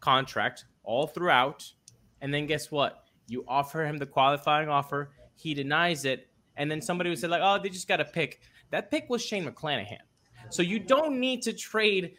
contract 0.00 0.66
all 0.84 1.06
throughout, 1.06 1.72
and 2.20 2.32
then 2.32 2.46
guess 2.46 2.70
what? 2.70 3.04
You 3.26 3.44
offer 3.48 3.84
him 3.84 3.98
the 3.98 4.06
qualifying 4.06 4.68
offer, 4.68 5.10
he 5.34 5.54
denies 5.54 6.04
it, 6.04 6.28
and 6.56 6.70
then 6.70 6.80
somebody 6.80 7.10
would 7.10 7.18
say 7.18 7.28
like, 7.28 7.42
"Oh, 7.42 7.58
they 7.62 7.68
just 7.68 7.88
got 7.88 8.00
a 8.00 8.04
pick." 8.04 8.40
That 8.70 8.90
pick 8.90 9.08
was 9.08 9.24
Shane 9.24 9.44
McClanahan. 9.46 9.98
So 10.50 10.62
you 10.62 10.78
don't 10.78 11.18
need 11.20 11.42
to 11.42 11.52
trade 11.52 12.14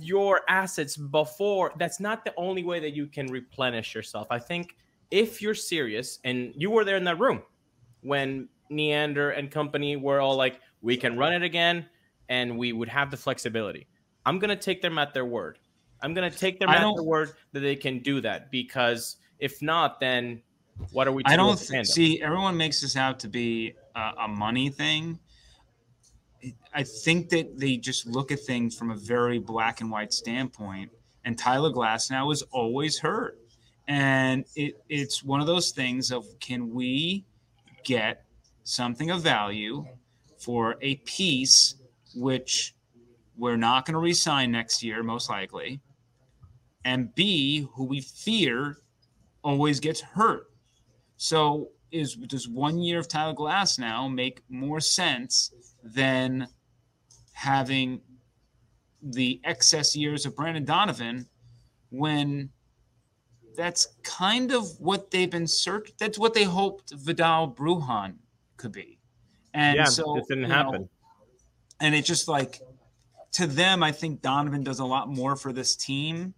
your 0.00 0.40
assets 0.48 0.96
before. 0.96 1.72
That's 1.78 2.00
not 2.00 2.24
the 2.24 2.32
only 2.36 2.64
way 2.64 2.80
that 2.80 2.94
you 2.94 3.06
can 3.06 3.26
replenish 3.26 3.94
yourself. 3.94 4.26
I 4.30 4.38
think 4.38 4.76
if 5.10 5.40
you're 5.40 5.54
serious, 5.54 6.18
and 6.24 6.52
you 6.56 6.70
were 6.70 6.84
there 6.84 6.96
in 6.96 7.04
that 7.04 7.18
room 7.18 7.42
when 8.02 8.48
Neander 8.70 9.30
and 9.30 9.50
company 9.50 9.96
were 9.96 10.20
all 10.20 10.36
like, 10.36 10.60
"We 10.82 10.96
can 10.96 11.16
run 11.16 11.32
it 11.32 11.42
again," 11.42 11.86
and 12.28 12.58
we 12.58 12.72
would 12.72 12.88
have 12.88 13.10
the 13.10 13.16
flexibility. 13.16 13.86
I'm 14.24 14.38
gonna 14.38 14.56
take 14.56 14.82
them 14.82 14.98
at 14.98 15.14
their 15.14 15.24
word. 15.24 15.58
I'm 16.02 16.14
gonna 16.14 16.30
take 16.30 16.58
them 16.58 16.68
I 16.68 16.76
at 16.76 16.94
their 16.94 17.02
word 17.02 17.32
that 17.52 17.60
they 17.60 17.76
can 17.76 18.00
do 18.00 18.20
that 18.20 18.50
because 18.50 19.16
if 19.38 19.62
not, 19.62 20.00
then 20.00 20.42
what 20.90 21.08
are 21.08 21.12
we? 21.12 21.22
I 21.24 21.32
do 21.32 21.36
don't 21.38 21.50
with 21.50 21.68
th- 21.68 21.70
fandom? 21.70 21.86
see. 21.86 22.22
Everyone 22.22 22.56
makes 22.56 22.80
this 22.80 22.96
out 22.96 23.18
to 23.20 23.28
be 23.28 23.74
a, 23.94 24.12
a 24.24 24.28
money 24.28 24.68
thing. 24.68 25.18
I 26.72 26.82
think 26.82 27.28
that 27.30 27.58
they 27.58 27.76
just 27.76 28.06
look 28.06 28.32
at 28.32 28.40
things 28.40 28.76
from 28.76 28.90
a 28.90 28.96
very 28.96 29.38
black 29.38 29.80
and 29.80 29.90
white 29.90 30.12
standpoint. 30.12 30.90
And 31.24 31.38
Tyler 31.38 31.70
Glasnow 31.70 32.32
is 32.32 32.42
always 32.52 32.98
hurt, 32.98 33.38
and 33.88 34.44
it, 34.54 34.80
it's 34.88 35.24
one 35.24 35.40
of 35.40 35.46
those 35.46 35.72
things 35.72 36.12
of 36.12 36.24
can 36.38 36.72
we 36.72 37.24
get 37.84 38.24
something 38.62 39.10
of 39.10 39.22
value 39.22 39.84
for 40.38 40.76
a 40.82 40.96
piece 40.96 41.74
which 42.14 42.74
we're 43.36 43.56
not 43.56 43.84
going 43.84 43.94
to 43.94 43.98
re-sign 43.98 44.50
next 44.50 44.82
year, 44.82 45.02
most 45.02 45.28
likely, 45.28 45.80
and 46.84 47.14
B, 47.14 47.68
who 47.74 47.84
we 47.84 48.00
fear 48.00 48.78
always 49.42 49.80
gets 49.80 50.00
hurt. 50.00 50.46
So 51.16 51.70
is 51.92 52.14
does 52.14 52.48
one 52.48 52.78
year 52.78 52.98
of 52.98 53.08
Tyler 53.08 53.34
Glasnow 53.34 54.12
make 54.12 54.42
more 54.48 54.80
sense 54.80 55.52
than 55.94 56.48
having 57.32 58.00
the 59.02 59.40
excess 59.44 59.94
years 59.94 60.26
of 60.26 60.34
Brendan 60.34 60.64
Donovan 60.64 61.26
when 61.90 62.50
that's 63.56 63.88
kind 64.02 64.52
of 64.52 64.68
what 64.80 65.10
they've 65.10 65.30
been 65.30 65.46
search 65.46 65.92
that's 65.98 66.18
what 66.18 66.34
they 66.34 66.44
hoped 66.44 66.92
Vidal 66.92 67.50
Bruján 67.50 68.14
could 68.56 68.72
be. 68.72 68.98
And 69.54 69.76
yeah, 69.76 69.84
so 69.84 70.16
it 70.18 70.24
didn't 70.28 70.44
you 70.44 70.48
know, 70.48 70.54
happen. 70.54 70.88
and 71.80 71.94
it's 71.94 72.06
just 72.06 72.28
like 72.28 72.60
to 73.32 73.46
them, 73.46 73.82
I 73.82 73.92
think 73.92 74.22
Donovan 74.22 74.62
does 74.62 74.78
a 74.78 74.84
lot 74.84 75.08
more 75.08 75.36
for 75.36 75.52
this 75.52 75.76
team. 75.76 76.34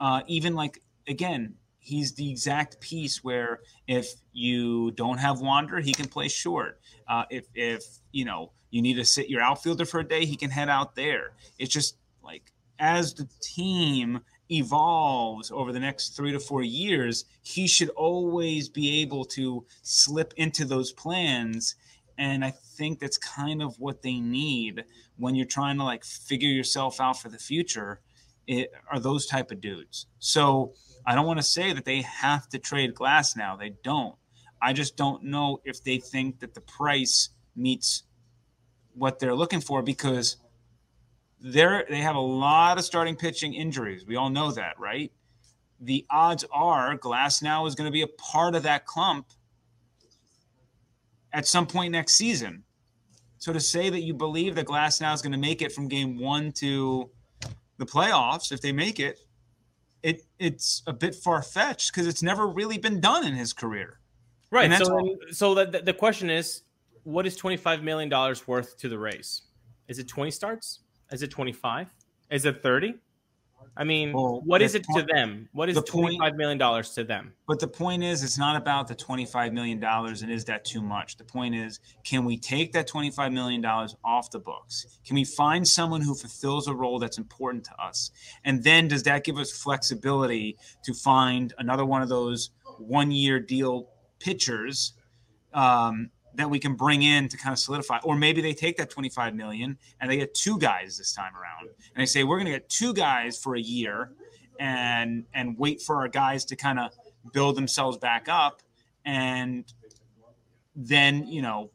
Uh, 0.00 0.22
even 0.26 0.54
like 0.54 0.80
again, 1.06 1.54
he's 1.88 2.12
the 2.12 2.30
exact 2.30 2.80
piece 2.80 3.24
where 3.24 3.60
if 3.86 4.12
you 4.32 4.90
don't 4.92 5.18
have 5.18 5.40
Wander, 5.40 5.80
he 5.80 5.92
can 5.94 6.06
play 6.06 6.28
short. 6.28 6.80
Uh, 7.08 7.24
if 7.30 7.46
if 7.54 7.82
you 8.12 8.26
know 8.26 8.52
you 8.70 8.82
need 8.82 8.94
to 8.94 9.04
sit 9.04 9.30
your 9.30 9.40
outfielder 9.40 9.86
for 9.86 10.00
a 10.00 10.06
day, 10.06 10.26
he 10.26 10.36
can 10.36 10.50
head 10.50 10.68
out 10.68 10.94
there. 10.94 11.32
It's 11.58 11.72
just 11.72 11.96
like 12.22 12.52
as 12.78 13.14
the 13.14 13.26
team 13.40 14.20
evolves 14.50 15.50
over 15.50 15.72
the 15.72 15.80
next 15.80 16.10
three 16.10 16.32
to 16.32 16.38
four 16.38 16.62
years, 16.62 17.24
he 17.42 17.66
should 17.66 17.88
always 17.90 18.68
be 18.68 19.00
able 19.00 19.24
to 19.24 19.64
slip 19.82 20.34
into 20.36 20.64
those 20.64 20.92
plans. 20.92 21.74
And 22.18 22.44
I 22.44 22.50
think 22.50 22.98
that's 22.98 23.18
kind 23.18 23.62
of 23.62 23.78
what 23.80 24.02
they 24.02 24.20
need 24.20 24.84
when 25.16 25.34
you're 25.34 25.46
trying 25.46 25.78
to 25.78 25.84
like 25.84 26.04
figure 26.04 26.50
yourself 26.50 27.00
out 27.00 27.20
for 27.20 27.30
the 27.30 27.38
future. 27.38 28.00
It 28.46 28.72
are 28.90 29.00
those 29.00 29.26
type 29.26 29.50
of 29.50 29.60
dudes. 29.60 30.06
So 30.18 30.74
I 31.06 31.14
don't 31.14 31.26
want 31.26 31.38
to 31.38 31.44
say 31.44 31.72
that 31.72 31.84
they 31.84 32.02
have 32.02 32.48
to 32.50 32.58
trade 32.58 32.94
Glasnow. 32.94 33.58
They 33.58 33.74
don't. 33.82 34.14
I 34.60 34.72
just 34.72 34.96
don't 34.96 35.24
know 35.24 35.60
if 35.64 35.82
they 35.82 35.98
think 35.98 36.40
that 36.40 36.54
the 36.54 36.60
price 36.60 37.30
meets 37.54 38.04
what 38.94 39.18
they're 39.18 39.34
looking 39.34 39.60
for 39.60 39.82
because 39.82 40.36
they're 41.40 41.86
they 41.88 41.98
have 41.98 42.16
a 42.16 42.20
lot 42.20 42.78
of 42.78 42.84
starting 42.84 43.16
pitching 43.16 43.54
injuries. 43.54 44.04
We 44.06 44.16
all 44.16 44.30
know 44.30 44.50
that, 44.52 44.78
right? 44.78 45.12
The 45.80 46.04
odds 46.10 46.44
are 46.52 46.98
Glasnow 46.98 47.66
is 47.68 47.76
going 47.76 47.86
to 47.86 47.92
be 47.92 48.02
a 48.02 48.08
part 48.08 48.56
of 48.56 48.64
that 48.64 48.84
clump 48.84 49.26
at 51.32 51.46
some 51.46 51.66
point 51.66 51.92
next 51.92 52.14
season. 52.14 52.64
So 53.38 53.52
to 53.52 53.60
say 53.60 53.88
that 53.88 54.00
you 54.00 54.14
believe 54.14 54.56
that 54.56 54.66
Glasnow 54.66 55.14
is 55.14 55.22
going 55.22 55.32
to 55.32 55.38
make 55.38 55.62
it 55.62 55.70
from 55.70 55.86
game 55.86 56.18
one 56.18 56.50
to 56.52 57.08
the 57.76 57.86
playoffs, 57.86 58.50
if 58.50 58.60
they 58.60 58.72
make 58.72 58.98
it, 58.98 59.20
it 60.02 60.22
it's 60.38 60.82
a 60.86 60.92
bit 60.92 61.14
far 61.14 61.42
fetched 61.42 61.92
because 61.92 62.06
it's 62.06 62.22
never 62.22 62.46
really 62.46 62.78
been 62.78 63.00
done 63.00 63.26
in 63.26 63.34
his 63.34 63.52
career. 63.52 63.98
Right. 64.50 64.70
And 64.70 64.84
So, 64.84 64.92
all- 64.92 65.16
so 65.30 65.54
the, 65.54 65.66
the- 65.66 65.82
the 65.82 65.92
question 65.92 66.30
is, 66.30 66.62
what 67.04 67.26
is 67.26 67.36
twenty 67.36 67.56
five 67.56 67.82
million 67.82 68.08
dollars 68.08 68.46
worth 68.46 68.76
to 68.78 68.88
the 68.88 68.98
Rays? 68.98 69.42
Is 69.88 69.98
it 69.98 70.08
twenty 70.08 70.30
starts? 70.30 70.80
Is 71.10 71.22
it 71.22 71.30
twenty 71.30 71.52
five? 71.52 71.88
Is 72.30 72.44
it 72.44 72.62
thirty? 72.62 72.94
I 73.80 73.84
mean, 73.84 74.12
Well, 74.12 74.42
what 74.44 74.60
is 74.60 74.74
it 74.74 74.82
to 74.94 75.02
them? 75.02 75.48
What 75.52 75.68
is 75.68 75.76
the 75.76 75.82
point- 75.82 75.90
twenty 75.90 76.18
five 76.18 76.34
million 76.34 76.58
dollars 76.58 76.90
to 76.94 77.04
them? 77.04 77.32
But 77.46 77.60
the 77.60 77.68
point 77.68 78.02
is, 78.02 78.24
it's 78.24 78.36
not 78.36 78.56
about 78.56 78.88
the 78.88 78.94
$25 78.96 79.52
million 79.52 79.82
and 79.82 80.30
is 80.30 80.44
that 80.46 80.64
too 80.64 80.82
much? 80.82 81.16
The 81.16 81.24
point 81.24 81.54
is, 81.54 81.78
can 82.04 82.24
we 82.24 82.36
take 82.36 82.72
that 82.72 82.88
$25 82.88 83.32
million 83.32 83.64
off 83.64 84.30
the 84.32 84.40
books? 84.40 84.98
Can 85.06 85.14
we 85.14 85.24
find 85.24 85.66
someone 85.66 86.02
who 86.02 86.14
fulfills 86.14 86.66
a 86.66 86.74
role 86.74 86.98
that's 86.98 87.16
important 87.18 87.64
to 87.64 87.80
us? 87.80 88.10
And 88.44 88.64
then 88.64 88.88
does 88.88 89.04
that 89.04 89.22
give 89.24 89.38
us 89.38 89.52
flexibility 89.52 90.58
to 90.82 90.92
find 90.92 91.54
another 91.58 91.84
one 91.86 92.02
of 92.02 92.08
those 92.08 92.50
one 92.78 93.12
year 93.12 93.38
deal 93.38 93.88
pitchers 94.18 94.92
um, 95.54 96.10
that 96.38 96.48
we 96.48 96.58
can 96.58 96.74
bring 96.74 97.02
in 97.02 97.28
to 97.28 97.36
kind 97.36 97.52
of 97.52 97.58
solidify? 97.58 97.98
Or 98.02 98.16
maybe 98.16 98.40
they 98.40 98.54
take 98.54 98.78
that 98.78 98.90
25 98.90 99.34
million 99.34 99.76
and 100.00 100.10
they 100.10 100.16
get 100.16 100.34
two 100.34 100.58
guys 100.58 100.96
this 100.96 101.12
time 101.12 101.34
around. 101.34 101.68
And 101.94 102.00
they 102.02 102.06
say, 102.06 102.24
we're 102.24 102.36
going 102.36 102.46
to 102.46 102.52
get 102.52 102.68
two 102.68 102.94
guys 102.94 103.38
for 103.38 103.54
a 103.54 103.60
year 103.60 104.10
and 104.58 105.24
and 105.32 105.58
wait 105.58 105.80
for 105.80 105.96
our 105.96 106.08
guys 106.08 106.44
to 106.46 106.56
kind 106.56 106.78
of 106.78 106.92
build 107.32 107.56
themselves 107.56 107.96
back 107.96 108.28
up 108.28 108.60
and 109.04 109.72
then 110.74 111.26
you 111.26 111.42
know 111.42 111.70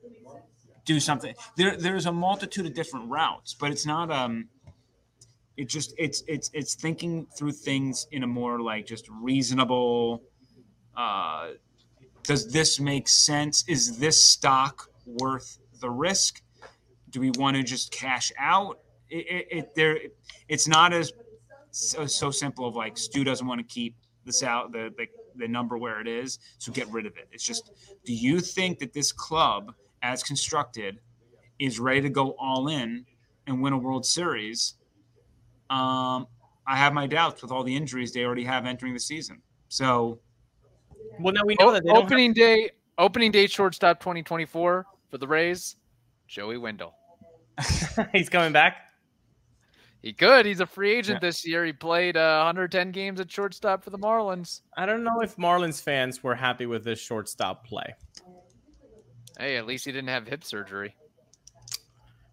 do 0.85 0.99
something 0.99 1.33
there 1.55 1.77
there's 1.77 2.05
a 2.05 2.11
multitude 2.11 2.65
of 2.65 2.73
different 2.73 3.09
routes 3.09 3.53
but 3.53 3.71
it's 3.71 3.85
not 3.85 4.11
um 4.11 4.47
it 5.55 5.69
just 5.69 5.93
it's 5.97 6.23
it's 6.27 6.49
it's 6.53 6.75
thinking 6.75 7.25
through 7.37 7.51
things 7.51 8.07
in 8.11 8.23
a 8.23 8.27
more 8.27 8.59
like 8.59 8.85
just 8.85 9.07
reasonable 9.09 10.21
uh 10.97 11.49
does 12.23 12.51
this 12.51 12.79
make 12.79 13.07
sense 13.07 13.63
is 13.67 13.97
this 13.99 14.21
stock 14.21 14.89
worth 15.05 15.59
the 15.79 15.89
risk 15.89 16.41
do 17.09 17.19
we 17.19 17.31
want 17.31 17.55
to 17.55 17.63
just 17.63 17.91
cash 17.91 18.31
out 18.37 18.79
it, 19.09 19.25
it, 19.29 19.47
it 19.51 19.75
there 19.75 19.97
it's 20.47 20.67
not 20.67 20.93
as 20.93 21.11
so, 21.71 22.05
so 22.05 22.29
simple 22.29 22.67
of 22.67 22.75
like 22.75 22.97
Stu 22.97 23.23
doesn't 23.23 23.47
want 23.47 23.59
to 23.59 23.65
keep 23.65 23.95
the 24.25 24.31
sal 24.31 24.69
the, 24.69 24.93
the 24.97 25.07
the 25.35 25.47
number 25.47 25.77
where 25.77 25.99
it 25.99 26.07
is, 26.07 26.39
so 26.57 26.71
get 26.71 26.87
rid 26.89 27.05
of 27.05 27.17
it. 27.17 27.27
It's 27.31 27.43
just, 27.43 27.71
do 28.05 28.13
you 28.13 28.39
think 28.39 28.79
that 28.79 28.93
this 28.93 29.11
club, 29.11 29.73
as 30.01 30.23
constructed, 30.23 30.99
is 31.59 31.79
ready 31.79 32.01
to 32.01 32.09
go 32.09 32.35
all 32.39 32.67
in 32.67 33.05
and 33.47 33.61
win 33.61 33.73
a 33.73 33.77
World 33.77 34.05
Series? 34.05 34.75
Um, 35.69 36.27
I 36.65 36.77
have 36.77 36.93
my 36.93 37.07
doubts 37.07 37.41
with 37.41 37.51
all 37.51 37.63
the 37.63 37.75
injuries 37.75 38.13
they 38.13 38.23
already 38.23 38.43
have 38.43 38.65
entering 38.65 38.93
the 38.93 38.99
season. 38.99 39.41
So 39.69 40.19
Well, 41.19 41.33
now 41.33 41.41
we 41.45 41.55
know 41.59 41.69
O- 41.69 41.71
that 41.71 41.83
they 41.83 41.87
don't 41.89 41.95
have- 41.97 42.05
opening 42.05 42.33
day, 42.33 42.71
opening 42.97 43.31
day 43.31 43.47
shortstop 43.47 43.99
2024 43.99 44.85
for 45.09 45.17
the 45.17 45.27
Rays, 45.27 45.75
Joey 46.27 46.57
Wendle. 46.57 46.93
he's 48.11 48.29
coming 48.29 48.51
back. 48.51 48.77
He 50.01 50.11
could. 50.11 50.45
He's 50.45 50.59
a 50.59 50.65
free 50.65 50.91
agent 50.95 51.19
Yeah. 51.21 51.27
this 51.29 51.45
year. 51.47 51.63
He 51.63 51.71
played 51.71 52.17
uh, 52.17 52.39
110 52.39 52.91
games 52.91 53.21
at 53.21 53.31
shortstop 53.31 53.83
for 53.83 53.89
the 53.89 53.97
Marlins. 53.97 54.61
I 54.75 54.85
don't 54.85 55.03
know 55.03 55.21
if 55.21 55.37
Marlins 55.37 55.81
fans 55.81 56.21
were 56.21 56.35
happy 56.35 56.65
with 56.65 56.83
this 56.83 56.99
shortstop 56.99 57.65
play. 57.65 57.93
Hey, 59.39 59.55
at 59.55 59.65
least 59.65 59.85
he 59.85 59.91
didn't 59.93 60.09
have 60.09 60.27
hip 60.27 60.43
surgery. 60.43 60.95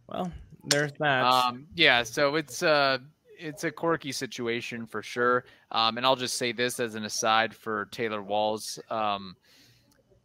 Well, 0.08 0.32
there's 0.64 0.90
that. 0.98 1.22
Um, 1.24 1.66
yeah, 1.76 2.02
so 2.02 2.34
it's 2.34 2.62
uh 2.62 2.98
it's 3.40 3.64
a 3.64 3.70
quirky 3.70 4.12
situation 4.12 4.86
for 4.86 5.02
sure. 5.02 5.44
Um, 5.70 5.96
and 5.96 6.06
I'll 6.06 6.16
just 6.16 6.36
say 6.36 6.52
this 6.52 6.78
as 6.78 6.94
an 6.94 7.04
aside 7.04 7.54
for 7.54 7.86
Taylor 7.86 8.22
Walls. 8.22 8.78
Um, 8.90 9.36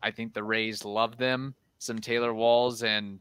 I 0.04 0.12
think 0.12 0.34
the 0.34 0.43
Rays 0.43 0.84
love 0.84 1.17
them. 1.17 1.56
Some 1.80 1.99
Taylor 1.99 2.34
Walls, 2.34 2.84
and 2.84 3.19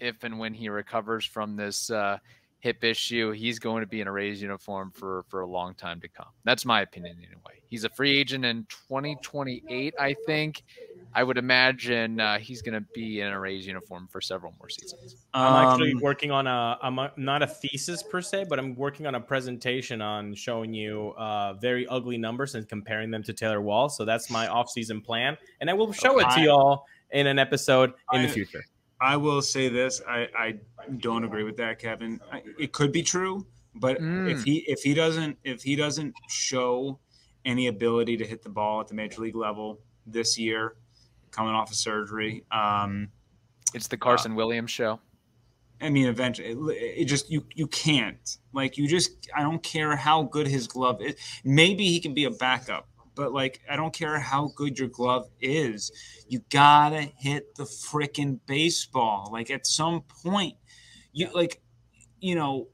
if 0.00 0.24
and 0.24 0.38
when 0.38 0.54
he 0.54 0.68
recovers 0.68 1.24
from 1.24 1.56
this 1.56 1.90
uh, 1.90 2.18
hip 2.62 2.84
issue, 2.84 3.32
he's 3.32 3.58
going 3.58 3.80
to 3.80 3.88
be 3.88 4.00
in 4.00 4.06
a 4.06 4.12
Rays 4.12 4.40
uniform 4.40 4.92
for 4.92 5.24
for 5.28 5.40
a 5.40 5.46
long 5.46 5.74
time 5.74 6.00
to 6.00 6.08
come. 6.08 6.28
That's 6.44 6.64
my 6.64 6.80
opinion 6.82 7.16
anyway. 7.18 7.60
He's 7.68 7.84
a 7.84 7.88
free 7.88 8.16
agent 8.18 8.44
in 8.44 8.66
2028, 8.68 9.94
I 9.98 10.14
think. 10.26 10.62
I 11.14 11.24
would 11.24 11.38
imagine 11.38 12.20
uh, 12.20 12.38
he's 12.38 12.62
going 12.62 12.74
to 12.74 12.86
be 12.94 13.20
in 13.20 13.28
a 13.28 13.40
Rays 13.40 13.66
uniform 13.66 14.08
for 14.10 14.20
several 14.20 14.54
more 14.58 14.68
seasons. 14.68 15.16
I'm 15.34 15.66
actually 15.66 15.92
Um, 15.92 16.00
working 16.00 16.30
on 16.30 16.46
a. 16.46 16.78
I'm 16.80 16.98
a, 16.98 17.12
not 17.16 17.42
a 17.42 17.46
thesis 17.46 18.02
per 18.02 18.22
se, 18.22 18.46
but 18.48 18.58
I'm 18.58 18.76
working 18.76 19.06
on 19.06 19.16
a 19.16 19.20
presentation 19.20 20.00
on 20.00 20.34
showing 20.34 20.72
you 20.72 21.14
uh, 21.18 21.54
very 21.54 21.86
ugly 21.88 22.16
numbers 22.16 22.54
and 22.54 22.68
comparing 22.68 23.10
them 23.10 23.22
to 23.24 23.32
Taylor 23.32 23.60
Wall. 23.60 23.88
So 23.88 24.04
that's 24.04 24.30
my 24.30 24.46
off-season 24.46 25.00
plan, 25.00 25.36
and 25.60 25.68
I 25.68 25.72
will 25.72 25.92
show 25.92 26.20
it 26.20 26.30
to 26.36 26.40
y'all 26.40 26.84
in 27.10 27.26
an 27.26 27.38
episode 27.38 27.92
in 28.12 28.22
the 28.22 28.28
future. 28.28 28.64
I 29.02 29.16
will 29.16 29.42
say 29.42 29.68
this: 29.68 30.00
I, 30.08 30.28
I 30.38 30.54
don't 30.98 31.24
agree 31.24 31.42
with 31.42 31.56
that, 31.56 31.78
Kevin. 31.78 32.20
I, 32.32 32.42
it 32.58 32.72
could 32.72 32.92
be 32.92 33.02
true, 33.02 33.46
but 33.74 33.98
Mm. 34.00 34.30
if 34.30 34.42
he 34.44 34.58
if 34.68 34.82
he 34.82 34.94
doesn't 34.94 35.36
if 35.44 35.62
he 35.62 35.74
doesn't 35.76 36.14
show 36.28 36.98
any 37.44 37.66
ability 37.66 38.16
to 38.18 38.24
hit 38.24 38.42
the 38.42 38.48
ball 38.48 38.80
at 38.80 38.88
the 38.88 38.94
major 38.94 39.20
league 39.22 39.34
level 39.36 39.80
this 40.06 40.38
year, 40.38 40.76
coming 41.32 41.52
off 41.52 41.70
of 41.70 41.76
surgery, 41.76 42.44
um, 42.52 43.08
It's 43.74 43.88
the 43.88 43.96
Carson 43.96 44.34
Williams 44.36 44.70
show. 44.70 45.00
I 45.80 45.88
mean, 45.90 46.06
eventually, 46.06 46.50
it, 46.50 47.00
it 47.00 47.04
just 47.06 47.28
you 47.30 47.44
you 47.54 47.66
can't 47.66 48.38
like 48.52 48.78
you 48.78 48.86
just. 48.86 49.28
I 49.34 49.42
don't 49.42 49.62
care 49.62 49.96
how 49.96 50.22
good 50.22 50.46
his 50.46 50.68
glove 50.68 51.02
is. 51.02 51.16
Maybe 51.44 51.86
he 51.88 51.98
can 51.98 52.14
be 52.14 52.24
a 52.24 52.30
backup, 52.30 52.86
but 53.14 53.32
like 53.32 53.60
I 53.70 53.76
don't 53.76 53.94
care 53.94 54.18
how 54.18 54.52
good 54.56 54.78
your 54.78 54.88
glove 54.88 55.28
is. 55.40 55.92
You 56.28 56.40
gotta 56.50 57.02
hit 57.18 57.54
the 57.54 57.64
freaking 57.64 58.40
baseball. 58.46 59.30
Like 59.32 59.50
at 59.50 59.66
some 59.66 60.02
point, 60.24 60.54
you 61.12 61.28
like, 61.32 61.60
you 62.20 62.34
know. 62.34 62.68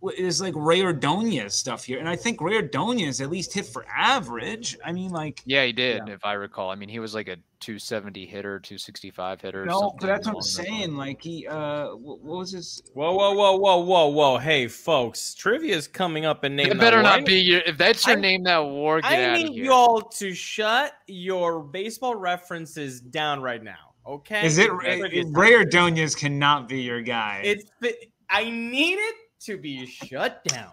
It's 0.00 0.40
like 0.40 0.54
Rey 0.56 0.82
Ordonez 0.82 1.54
stuff 1.56 1.82
here, 1.84 1.98
and 1.98 2.08
I 2.08 2.14
think 2.14 2.40
Rey 2.40 2.54
Ordonez 2.56 3.20
at 3.20 3.30
least 3.30 3.52
hit 3.52 3.66
for 3.66 3.84
average. 3.94 4.76
I 4.84 4.92
mean, 4.92 5.10
like 5.10 5.42
Yeah, 5.44 5.64
he 5.64 5.72
did, 5.72 6.08
if 6.08 6.24
I 6.24 6.34
recall. 6.34 6.70
I 6.70 6.76
mean, 6.76 6.88
he 6.88 7.00
was 7.00 7.14
like 7.16 7.26
a 7.26 7.36
270 7.58 8.24
hitter, 8.26 8.60
265 8.60 9.40
hitter. 9.40 9.66
no, 9.66 9.80
something 9.80 9.98
but 10.00 10.06
that's 10.06 10.26
what 10.28 10.36
I'm 10.36 10.42
saying. 10.42 10.80
lines. 10.94 11.08
Like 11.08 11.22
he, 11.22 11.48
uh, 11.48 11.88
what, 11.96 12.20
what 12.20 12.38
was 12.38 12.52
his? 12.52 12.80
Whoa, 12.94 13.12
whoa, 13.12 13.32
whoa, 13.32 13.56
whoa, 13.56 13.78
whoa, 13.78 14.06
whoa! 14.06 14.38
Hey, 14.38 14.68
folks, 14.68 15.34
trivia 15.34 15.74
is 15.74 15.88
coming 15.88 16.24
up 16.24 16.44
and 16.44 16.54
name. 16.54 16.66
It 16.66 16.74
that 16.74 16.78
better 16.80 16.98
war. 16.98 17.02
not 17.02 17.24
be 17.26 17.34
your. 17.40 17.60
If 17.66 17.76
that's 17.76 18.06
your 18.06 18.16
I- 18.16 18.20
name, 18.20 18.44
that 18.44 18.64
war. 18.64 19.00
Get 19.00 19.10
I 19.10 19.24
out 19.24 19.36
need 19.38 19.48
of 19.48 19.54
here. 19.54 19.64
you 19.64 19.72
all 19.72 20.00
to 20.02 20.32
shut 20.32 20.92
your 21.08 21.60
baseball 21.64 22.14
references 22.14 23.00
down 23.00 23.42
right 23.42 23.62
now. 23.64 23.94
Okay? 24.06 24.46
Is 24.46 24.58
it 24.58 24.68
Trivia 24.68 25.24
time. 25.24 25.32
Rey 25.34 25.54
Ordonez 25.56 26.14
cannot 26.14 26.68
be 26.68 26.80
your 26.82 27.02
guy? 27.02 27.42
It's 27.44 27.64
I 28.30 28.44
need 28.48 28.94
it 28.94 29.14
to 29.40 29.56
be 29.56 29.86
shut 29.86 30.42
down 30.44 30.72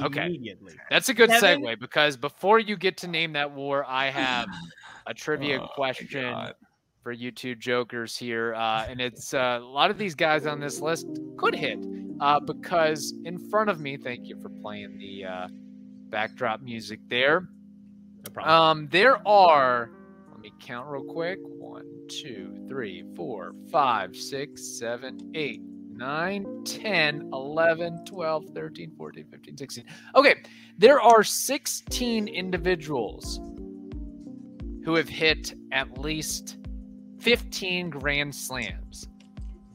Okay. 0.00 0.26
immediately. 0.26 0.74
That's 0.90 1.08
a 1.08 1.14
good 1.14 1.30
Kevin? 1.30 1.62
segue 1.62 1.80
because 1.80 2.16
before 2.16 2.58
you 2.58 2.76
get 2.76 2.96
to 2.98 3.08
name 3.08 3.32
that 3.32 3.50
war, 3.52 3.84
I 3.86 4.10
have 4.10 4.46
a 5.06 5.14
trivia 5.14 5.58
Oh, 5.58 5.66
question 5.74 6.52
for 7.02 7.12
you 7.12 7.32
two 7.32 7.56
jokers 7.56 8.16
here, 8.16 8.54
uh, 8.54 8.86
and 8.88 9.00
it's 9.00 9.34
uh, 9.34 9.58
a 9.60 9.64
lot 9.64 9.90
of 9.90 9.98
these 9.98 10.14
guys 10.14 10.46
on 10.46 10.60
this 10.60 10.80
list 10.80 11.06
could 11.36 11.54
hit 11.54 11.78
uh, 12.20 12.38
because 12.38 13.12
in 13.24 13.38
front 13.50 13.68
of 13.68 13.80
me. 13.80 13.96
Thank 13.96 14.28
you 14.28 14.40
for 14.40 14.48
playing 14.48 14.98
the 14.98 15.24
uh, 15.24 15.48
backdrop 16.10 16.60
music 16.62 17.00
there. 17.08 17.48
No 18.24 18.30
problem. 18.32 18.54
Um, 18.54 18.88
there 18.92 19.26
are, 19.26 19.90
let 20.30 20.40
me 20.40 20.52
count 20.60 20.86
real 20.88 21.02
quick. 21.02 21.38
One, 21.42 21.84
two, 22.08 22.64
three, 22.68 23.04
four, 23.16 23.52
five, 23.72 24.14
six, 24.14 24.78
seven, 24.78 25.32
eight, 25.34 25.60
nine, 25.96 26.64
10, 26.64 27.30
11, 27.32 28.04
12, 28.04 28.44
13, 28.54 28.92
14, 28.96 29.24
15, 29.30 29.56
16. 29.56 29.84
Okay, 30.14 30.34
there 30.78 31.00
are 31.00 31.22
16 31.22 32.28
individuals 32.28 33.40
who 34.84 34.94
have 34.94 35.08
hit 35.08 35.54
at 35.72 35.98
least 35.98 36.58
15 37.20 37.90
grand 37.90 38.34
slams. 38.34 39.08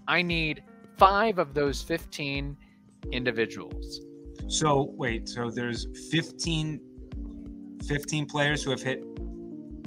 I 0.07 0.21
need 0.21 0.63
five 0.97 1.37
of 1.37 1.53
those 1.53 1.81
15 1.81 2.57
individuals. 3.11 4.01
so 4.47 4.93
wait, 4.97 5.29
so 5.29 5.49
there's 5.49 5.87
15, 6.11 6.79
15 7.87 8.25
players 8.25 8.63
who 8.63 8.71
have 8.71 8.81
hit 8.81 9.03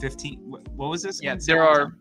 15. 0.01 0.41
What, 0.41 0.69
what 0.69 0.91
was 0.91 1.03
this? 1.03 1.21
Yeah, 1.23 1.37
there 1.47 1.63
are 1.63 1.85
time. 1.85 1.99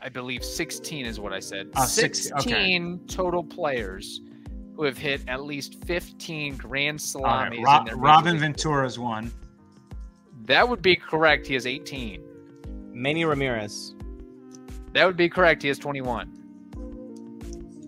Fifth. 0.00 0.06
I 0.06 0.08
believe 0.08 0.44
16 0.44 1.06
is 1.06 1.20
what 1.20 1.32
I 1.32 1.40
said. 1.40 1.68
Oh, 1.76 1.84
16, 1.84 2.32
16 2.38 2.94
okay. 2.94 3.14
total 3.14 3.44
players 3.44 4.20
who 4.76 4.84
have 4.84 4.96
hit 4.98 5.22
at 5.28 5.42
least 5.44 5.84
15 5.84 6.56
grand 6.56 7.02
All 7.14 7.22
right, 7.22 7.52
salamis. 7.52 7.58
in 7.58 7.64
Ro- 7.64 7.84
their 7.84 7.96
Robin 7.96 8.24
major 8.24 8.32
league- 8.32 8.40
Ventura's 8.56 8.98
one. 8.98 9.30
That 10.46 10.68
would 10.68 10.82
be 10.82 10.96
correct. 10.96 11.46
He 11.46 11.54
has 11.54 11.66
18. 11.66 12.22
Manny 12.92 13.24
Ramirez. 13.24 13.94
That 14.94 15.06
would 15.06 15.16
be 15.16 15.28
correct. 15.28 15.62
He 15.62 15.68
has 15.68 15.78
21. 15.78 16.32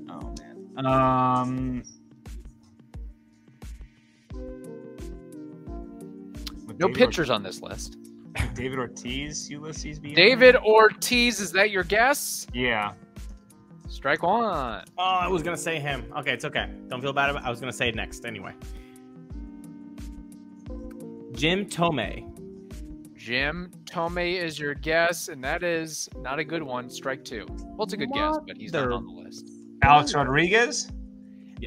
Oh 0.08 0.34
man. 0.76 0.86
Um. 0.86 1.82
No 6.78 6.88
David 6.88 6.94
pitchers 6.94 7.30
on 7.30 7.42
this 7.42 7.60
list. 7.60 7.96
Or- 8.52 8.56
David 8.56 8.78
Ortiz, 8.78 9.48
Ulises. 9.50 10.00
be 10.00 10.10
in 10.10 10.14
David? 10.14 10.56
Ortiz, 10.56 11.40
is 11.40 11.52
that 11.52 11.70
your 11.70 11.84
guess? 11.84 12.46
Yeah. 12.52 12.92
Strike 13.88 14.22
one. 14.22 14.84
Oh, 14.98 15.02
I 15.02 15.28
was 15.28 15.42
gonna 15.42 15.56
say 15.56 15.78
him. 15.78 16.10
Okay, 16.18 16.32
it's 16.32 16.44
okay. 16.44 16.66
Don't 16.88 17.00
feel 17.02 17.12
bad 17.12 17.30
about. 17.30 17.44
I 17.44 17.50
was 17.50 17.60
gonna 17.60 17.72
say 17.72 17.88
it 17.88 17.94
next 17.94 18.24
anyway. 18.24 18.52
Jim 21.32 21.66
Thome. 21.66 22.28
Jim 23.16 23.70
Thome 23.84 24.18
is 24.42 24.58
your 24.58 24.74
guess, 24.74 25.28
and 25.28 25.42
that 25.44 25.62
is 25.62 26.08
not 26.18 26.38
a 26.38 26.44
good 26.44 26.62
one. 26.62 26.88
Strike 26.90 27.24
two. 27.24 27.46
Well, 27.48 27.84
it's 27.84 27.92
a 27.92 27.96
good 27.96 28.12
guess, 28.12 28.36
but 28.46 28.56
he's 28.56 28.72
not 28.72 28.90
on 28.90 29.06
the 29.06 29.12
list. 29.12 29.50
Alex 29.82 30.14
Rodriguez. 30.14 30.90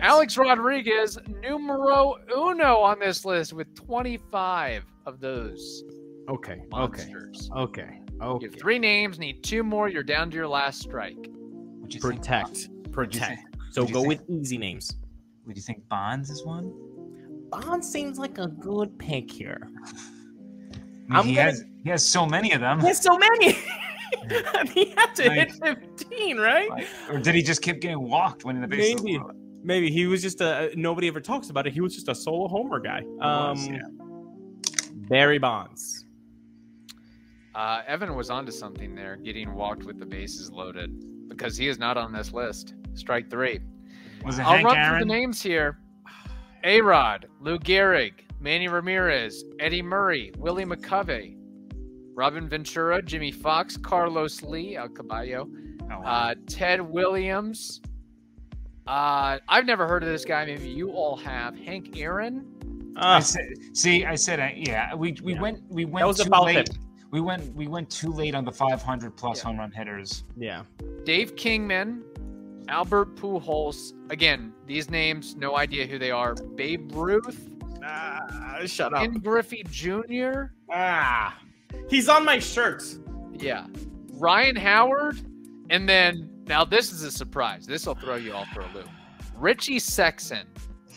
Alex 0.01 0.37
Rodriguez, 0.37 1.17
numero 1.41 2.15
uno 2.35 2.75
on 2.77 2.99
this 2.99 3.23
list 3.23 3.53
with 3.53 3.73
25 3.75 4.83
of 5.05 5.19
those 5.21 5.83
Okay. 6.29 6.53
Okay. 6.53 6.65
monsters. 6.71 7.49
Okay. 7.55 7.99
You 8.13 8.21
Okay. 8.21 8.45
have 8.47 8.55
three 8.55 8.79
names, 8.79 9.19
need 9.19 9.43
two 9.43 9.63
more. 9.63 9.89
You're 9.89 10.03
down 10.03 10.29
to 10.31 10.35
your 10.37 10.47
last 10.47 10.79
strike. 10.81 11.17
Would 11.17 11.93
you 11.93 11.99
think- 11.99 12.15
Protect. 12.21 12.69
Would 12.69 12.85
you 12.87 12.91
Protect. 12.91 13.41
think- 13.41 13.55
So 13.71 13.81
would 13.81 13.89
you 13.89 13.93
go 13.93 14.01
think- 14.03 14.21
with 14.21 14.29
easy 14.29 14.57
names. 14.57 14.95
Would 15.45 15.55
you 15.55 15.61
think 15.61 15.87
Bonds 15.89 16.29
is 16.29 16.43
one? 16.45 16.71
Bonds 17.51 17.87
seems 17.87 18.17
like 18.17 18.37
a 18.39 18.47
good 18.47 18.97
pick 18.97 19.29
here. 19.31 19.69
I 21.11 21.17
mean, 21.19 21.25
he 21.29 21.35
gonna- 21.35 21.51
has 21.51 21.63
he 21.83 21.89
has 21.91 22.03
so 22.03 22.25
many 22.25 22.51
of 22.53 22.61
them. 22.61 22.79
There's 22.79 22.99
so 22.99 23.15
many. 23.17 23.51
he 24.73 24.85
had 24.97 25.13
to 25.15 25.27
Like- 25.27 25.51
hit 25.51 25.77
15, 25.99 26.37
right? 26.37 26.69
Like, 26.69 26.87
or 27.09 27.19
did 27.19 27.35
he 27.35 27.43
just 27.43 27.61
keep 27.61 27.79
getting 27.81 28.01
walked 28.09 28.43
when 28.45 28.55
in 28.55 28.61
the 28.63 28.67
bases? 28.67 29.03
Maybe. 29.03 29.19
Maybe 29.63 29.91
he 29.91 30.05
was 30.07 30.21
just 30.21 30.41
a 30.41 30.71
nobody 30.75 31.07
ever 31.07 31.19
talks 31.21 31.49
about 31.49 31.67
it. 31.67 31.73
He 31.73 31.81
was 31.81 31.93
just 31.93 32.07
a 32.07 32.15
solo 32.15 32.47
homer 32.47 32.79
guy. 32.79 32.99
Um, 33.19 33.51
was, 33.57 33.67
yeah. 33.67 33.81
Barry 35.09 35.37
Bonds. 35.37 36.04
Uh, 37.55 37.81
Evan 37.87 38.15
was 38.15 38.29
onto 38.29 38.51
something 38.51 38.93
there, 38.95 39.15
getting 39.15 39.53
walked 39.53 39.83
with 39.83 39.97
the 39.97 40.05
bases 40.05 40.51
loaded 40.51 41.29
because 41.29 41.55
he 41.57 41.67
is 41.67 41.79
not 41.79 41.97
on 41.97 42.11
this 42.11 42.33
list. 42.33 42.73
Strike 42.93 43.29
three. 43.29 43.59
Was 44.25 44.39
it 44.39 44.43
I'll 44.45 44.53
Hank 44.55 44.65
run 44.65 44.77
Aaron? 44.77 44.89
through 44.91 44.99
the 45.07 45.13
names 45.13 45.41
here. 45.41 45.79
A 46.63 46.81
Rod, 46.81 47.27
Lou 47.39 47.57
Gehrig, 47.59 48.13
Manny 48.39 48.67
Ramirez, 48.67 49.43
Eddie 49.59 49.81
Murray, 49.83 50.33
Willie 50.37 50.65
McCovey, 50.65 51.37
Robin 52.15 52.49
Ventura, 52.49 53.01
Jimmie 53.01 53.31
Foxx, 53.31 53.77
Carlos 53.77 54.41
Lee, 54.41 54.75
El 54.75 54.89
Caballo, 54.89 55.47
Oh, 55.83 55.87
wow. 55.87 56.01
uh, 56.03 56.35
Ted 56.47 56.81
Williams. 56.81 57.79
Uh, 58.87 59.37
I've 59.47 59.65
never 59.65 59.87
heard 59.87 60.03
of 60.03 60.09
this 60.09 60.25
guy. 60.25 60.45
Maybe 60.45 60.67
you 60.67 60.91
all 60.91 61.15
have. 61.17 61.55
Hank 61.57 61.97
Aaron. 61.97 62.93
I 62.97 63.17
Ah, 63.17 63.19
said, 63.19 63.41
see, 63.73 64.05
I 64.05 64.15
said, 64.15 64.39
uh, 64.39 64.49
yeah, 64.55 64.93
we 64.95 65.15
we 65.23 65.33
Yeah. 65.33 65.41
went 65.41 65.61
we 65.69 65.85
went 65.85 66.01
that 66.03 66.07
was 66.07 66.17
too 66.19 66.29
foul 66.29 66.45
late. 66.45 66.65
tip. 66.67 66.75
We 67.15 67.21
went 67.21 67.55
we 67.55 67.67
went 67.67 67.89
too 67.89 68.11
late 68.11 68.35
on 68.35 68.43
the 68.43 68.51
500 68.51 69.15
plus 69.15 69.37
Yeah. 69.39 69.43
home 69.45 69.59
run 69.59 69.71
hitters. 69.71 70.25
Yeah. 70.35 70.63
Dave 71.05 71.37
Kingman, 71.37 72.03
Albert 72.67 73.15
Pujols. 73.15 73.93
Again, 74.11 74.51
these 74.67 74.89
names, 74.89 75.33
no 75.37 75.55
idea 75.55 75.87
who 75.87 75.97
they 75.97 76.11
are. 76.11 76.35
Babe 76.35 76.91
Ruth, 76.93 77.49
Ah, 77.85 78.57
shut 78.65 78.93
up. 78.93 78.99
Ken 78.99 79.13
Griffey 79.13 79.63
Jr. 79.69 80.47
Ah, 80.69 81.39
he's 81.89 82.09
on 82.09 82.25
my 82.25 82.37
shirt. 82.37 82.83
Yeah. 83.31 83.67
Ryan 84.15 84.57
Howard. 84.57 85.21
And 85.69 85.87
then, 85.87 86.29
now 86.47 86.65
this 86.65 86.91
is 86.91 87.01
a 87.03 87.11
surprise. 87.11 87.65
This 87.65 87.85
will 87.87 87.95
throw 87.95 88.15
you 88.15 88.33
all 88.33 88.45
for 88.53 88.59
a 88.59 88.67
loop. 88.73 88.89
Richie 89.37 89.79
Sexson, 89.79 90.43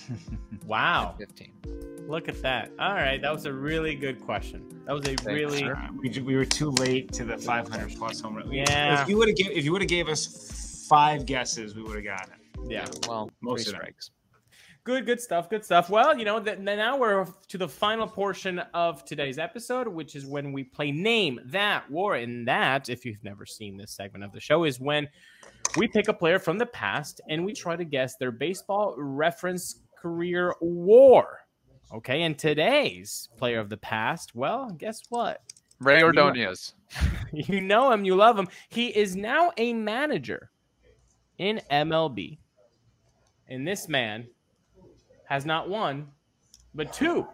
Wow. 0.67 1.15
15. 1.17 1.53
Look 2.09 2.27
at 2.29 2.41
that. 2.41 2.71
All 2.79 2.95
right, 2.95 3.21
that 3.21 3.31
was 3.31 3.45
a 3.45 3.53
really 3.53 3.95
good 3.95 4.19
question. 4.21 4.65
That 4.87 4.95
was 4.95 5.07
a 5.07 5.15
really 5.31 5.63
Uh, 5.65 5.77
we, 5.95 6.09
we 6.21 6.37
were 6.37 6.47
too 6.47 6.71
late 6.71 7.13
to 7.13 7.25
the 7.25 7.37
500 7.37 7.95
plus 7.99 8.21
home 8.23 8.37
run. 8.37 8.51
Yeah. 8.51 9.03
If 9.03 9.09
you 9.11 9.19
would 9.19 9.29
have 9.29 9.37
if 9.39 9.63
you 9.65 9.73
would 9.73 9.83
have 9.83 9.91
gave 9.91 10.09
us 10.09 10.87
five 10.89 11.27
guesses, 11.27 11.75
we 11.75 11.83
would 11.83 11.97
have 11.97 12.05
gotten 12.05 12.33
it. 12.33 12.71
yeah. 12.73 12.87
Well, 13.07 13.31
Most 13.43 13.65
three 13.65 13.73
of 13.73 13.73
them. 13.75 13.81
strikes. 13.83 14.11
Good, 14.85 15.05
good 15.05 15.21
stuff. 15.21 15.51
Good 15.51 15.67
stuff. 15.67 15.91
Well, 15.91 16.17
you 16.19 16.25
know, 16.25 16.41
th- 16.43 16.61
now 16.61 16.97
we're 16.97 17.27
to 17.49 17.59
the 17.59 17.69
final 17.69 18.07
portion 18.07 18.61
of 18.73 19.05
today's 19.05 19.39
episode, 19.39 19.87
which 19.87 20.17
is 20.17 20.25
when 20.25 20.51
we 20.51 20.65
play 20.65 20.91
Name 20.91 21.39
That 21.45 21.91
War. 21.91 22.15
And 22.17 22.49
that, 22.49 22.89
if 22.89 23.05
you've 23.05 23.23
never 23.23 23.45
seen 23.45 23.77
this 23.77 23.93
segment 23.93 24.25
of 24.25 24.33
the 24.33 24.41
show, 24.41 24.65
is 24.65 24.81
when 24.81 25.07
we 25.77 25.89
pick 25.89 26.09
a 26.09 26.15
player 26.15 26.39
from 26.39 26.57
the 26.57 26.65
past 26.65 27.21
and 27.29 27.45
we 27.45 27.53
try 27.53 27.77
to 27.77 27.85
guess 27.85 28.17
their 28.17 28.31
baseball 28.33 28.95
reference 28.97 29.83
career 30.01 30.55
war. 30.63 31.41
Okay. 31.93 32.23
And 32.23 32.39
today's 32.39 33.29
player 33.37 33.61
of 33.61 33.69
the 33.69 33.77
past, 33.77 34.35
well, 34.35 34.71
guess 34.71 35.03
what? 35.09 35.43
Rey 35.81 36.03
Ordonez. 36.03 36.75
You 37.31 37.61
know 37.61 37.93
him, 37.93 38.07
you 38.07 38.17
love 38.17 38.39
him. 38.39 38.49
He 38.71 38.89
is 38.89 39.15
now 39.15 39.53
a 39.59 39.75
manager 39.75 40.51
in 41.37 41.61
MLB. 41.71 42.39
And 43.49 43.69
this 43.69 43.87
man 43.87 44.27
has 45.27 45.45
not 45.45 45.69
one, 45.69 46.09
but 46.75 46.91
two 46.91 47.27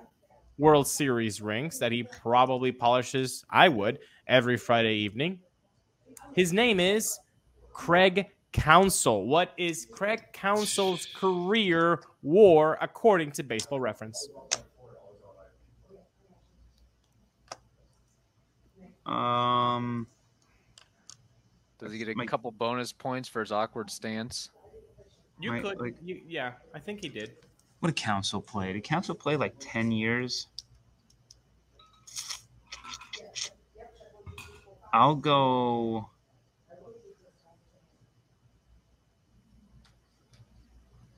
World 0.58 0.88
Series 0.88 1.40
rings 1.40 1.78
that 1.78 1.92
he 1.92 2.02
probably 2.02 2.72
polishes, 2.72 3.44
I 3.50 3.68
would, 3.68 4.00
every 4.26 4.56
Friday 4.56 4.96
evening. 4.96 5.38
His 6.34 6.52
name 6.52 6.80
is 6.80 7.18
Craig 7.72 8.26
Counsell. 8.54 9.26
What 9.26 9.52
is 9.56 9.84
Craig 9.90 10.22
Counsell's 10.32 11.06
career 11.06 12.00
war 12.22 12.78
according 12.80 13.32
to 13.32 13.42
baseball 13.42 13.80
reference? 13.80 14.28
Um, 19.06 20.06
Does 21.78 21.92
he 21.92 21.98
get 21.98 22.08
a 22.08 22.14
Mike- 22.14 22.28
couple 22.28 22.50
bonus 22.52 22.92
points 22.92 23.28
for 23.28 23.40
his 23.40 23.52
awkward 23.52 23.90
stance? 23.90 24.50
You 25.40 25.50
Right, 25.52 25.62
could, 25.62 25.78
like- 25.80 25.96
you, 26.02 26.22
yeah, 26.26 26.52
I 26.72 26.78
think 26.78 27.02
he 27.02 27.08
did. 27.08 27.36
what 27.80 27.88
did 27.88 27.96
Counsell 27.96 28.40
play? 28.40 28.72
Did 28.72 28.84
Council 28.84 29.14
play 29.14 29.36
like 29.36 29.54
10 29.58 29.90
years? 29.90 30.46
I'll 34.92 35.16
go. 35.16 36.08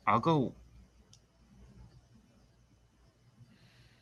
I'll 0.06 0.20
go. 0.20 0.54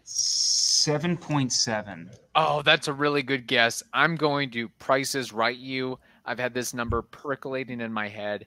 7.7. 0.05 2.15
Oh, 2.35 2.61
that's 2.61 2.89
a 2.89 2.93
really 2.93 3.23
good 3.23 3.47
guess. 3.47 3.83
I'm 3.95 4.17
going 4.17 4.51
to 4.51 4.69
prices 4.69 5.33
right 5.33 5.57
you. 5.57 5.99
I've 6.27 6.39
had 6.39 6.53
this 6.53 6.75
number 6.75 7.01
percolating 7.01 7.81
in 7.81 7.91
my 7.91 8.09
head. 8.09 8.47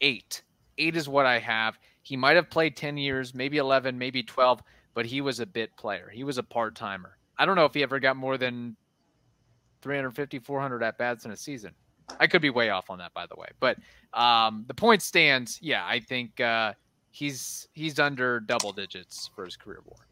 Eight. 0.00 0.42
Eight 0.78 0.96
is 0.96 1.08
what 1.08 1.26
I 1.26 1.40
have. 1.40 1.78
He 2.02 2.16
might 2.16 2.36
have 2.36 2.50
played 2.50 2.76
10 2.76 2.96
years, 2.96 3.34
maybe 3.34 3.58
11, 3.58 3.98
maybe 3.98 4.22
12, 4.22 4.62
but 4.94 5.06
he 5.06 5.20
was 5.20 5.40
a 5.40 5.46
bit 5.46 5.76
player. 5.76 6.08
He 6.12 6.22
was 6.22 6.38
a 6.38 6.42
part 6.42 6.76
timer. 6.76 7.18
I 7.36 7.46
don't 7.46 7.56
know 7.56 7.64
if 7.64 7.74
he 7.74 7.82
ever 7.82 7.98
got 7.98 8.16
more 8.16 8.38
than 8.38 8.76
350, 9.82 10.38
400 10.38 10.82
at 10.84 10.98
bats 10.98 11.24
in 11.24 11.32
a 11.32 11.36
season. 11.36 11.72
I 12.20 12.28
could 12.28 12.42
be 12.42 12.50
way 12.50 12.70
off 12.70 12.90
on 12.90 12.98
that, 12.98 13.12
by 13.14 13.26
the 13.26 13.34
way. 13.36 13.48
But 13.58 13.78
um, 14.12 14.64
the 14.68 14.74
point 14.74 15.02
stands. 15.02 15.58
Yeah, 15.62 15.84
I 15.84 15.98
think 15.98 16.40
uh, 16.40 16.74
he's 17.12 17.68
he's 17.72 18.00
under 18.00 18.40
double 18.40 18.72
digits 18.72 19.30
for 19.36 19.44
his 19.44 19.56
career 19.56 19.82
war. 19.86 20.08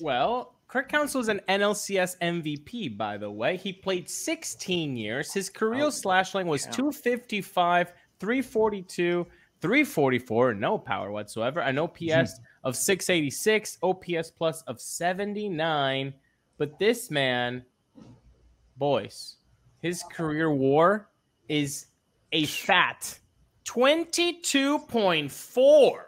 Well, 0.00 0.56
Kirk 0.66 0.88
Counsell 0.88 1.20
is 1.20 1.28
an 1.28 1.40
NLCS 1.48 2.16
MVP, 2.20 2.96
by 2.96 3.16
the 3.16 3.30
way. 3.30 3.56
He 3.56 3.72
played 3.72 4.10
16 4.10 4.96
years. 4.96 5.32
His 5.32 5.48
career 5.48 5.84
Oh, 5.84 5.90
slash 5.90 6.34
line 6.34 6.46
was 6.46 6.66
yeah. 6.66 6.72
255, 6.72 7.92
342, 8.20 9.26
344, 9.60 10.54
no 10.54 10.78
power 10.78 11.10
whatsoever. 11.10 11.60
An 11.60 11.78
OPS 11.78 12.00
mm-hmm. 12.00 12.42
of 12.64 12.76
686, 12.76 13.78
OPS 13.82 14.30
plus 14.30 14.62
of 14.62 14.80
79. 14.80 16.14
But 16.58 16.78
this 16.78 17.10
man, 17.10 17.64
boys, 18.76 19.36
his 19.80 20.04
career 20.12 20.52
war 20.52 21.08
is 21.48 21.86
a 22.32 22.46
fat 22.46 23.18
22.4. 23.64 26.07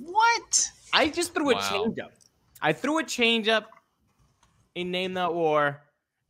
What? 0.00 0.70
I 0.92 1.08
just 1.08 1.34
threw 1.34 1.50
a 1.50 1.54
Wow. 1.54 1.60
changeup. 1.60 2.10
I 2.60 2.72
threw 2.72 2.98
a 2.98 3.04
changeup 3.04 3.64
in 4.74 4.90
Name 4.90 5.14
That 5.14 5.34
War, 5.34 5.82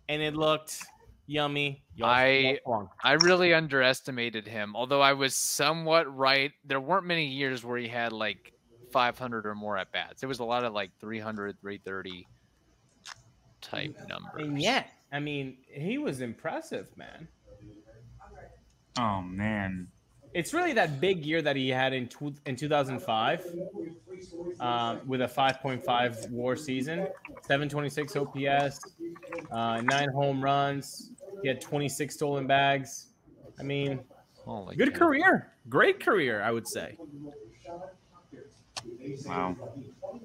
and 0.08 0.22
it 0.22 0.34
looked 0.34 0.82
yummy. 1.26 1.84
Y'all- 1.94 2.08
I- 2.08 2.58
I 3.02 3.12
really 3.12 3.52
underestimated 3.52 4.46
him, 4.46 4.74
although 4.74 5.00
I 5.02 5.12
was 5.12 5.36
somewhat 5.36 6.14
right. 6.14 6.52
There 6.64 6.80
weren't 6.80 7.06
many 7.06 7.26
years 7.26 7.64
where 7.64 7.78
he 7.78 7.88
had 7.88 8.12
like 8.12 8.52
500 8.92 9.46
or 9.46 9.54
more 9.54 9.76
at 9.76 9.92
bats. 9.92 10.22
It 10.22 10.26
was 10.26 10.38
a 10.38 10.44
lot 10.44 10.64
of 10.64 10.72
like 10.72 10.90
300, 11.00 11.60
330 11.60 12.26
type 13.60 13.90
mm, 13.98 14.08
numbers. 14.08 14.46
and 14.46 14.60
yet, 14.60 14.90
I 15.12 15.20
mean, 15.20 15.58
he 15.66 15.98
was 15.98 16.20
impressive, 16.20 16.94
man. 16.96 17.28
Oh, 18.98 19.20
man. 19.22 19.88
It's 20.34 20.52
really 20.52 20.72
that 20.74 21.00
big 21.00 21.24
year 21.24 21.42
that 21.42 21.56
he 21.56 21.68
had 21.68 21.92
in 21.92 22.08
tw- 22.08 22.38
in 22.46 22.54
2005 22.56 23.44
um, 24.60 25.00
with 25.06 25.22
a 25.22 25.26
5.5 25.26 26.30
WAR 26.30 26.56
season, 26.56 27.06
726 27.42 28.16
OPS, 28.16 28.94
uh, 29.50 29.80
nine 29.80 30.08
home 30.10 30.42
runs. 30.42 31.10
He 31.42 31.48
had 31.48 31.60
26 31.60 32.14
stolen 32.14 32.46
bags. 32.46 33.06
I 33.58 33.62
mean, 33.62 34.00
Holy 34.44 34.76
good 34.76 34.92
cow. 34.92 34.98
career, 35.00 35.52
great 35.68 36.00
career, 36.00 36.42
I 36.42 36.50
would 36.50 36.66
say. 36.66 36.96
Wow. 39.24 39.56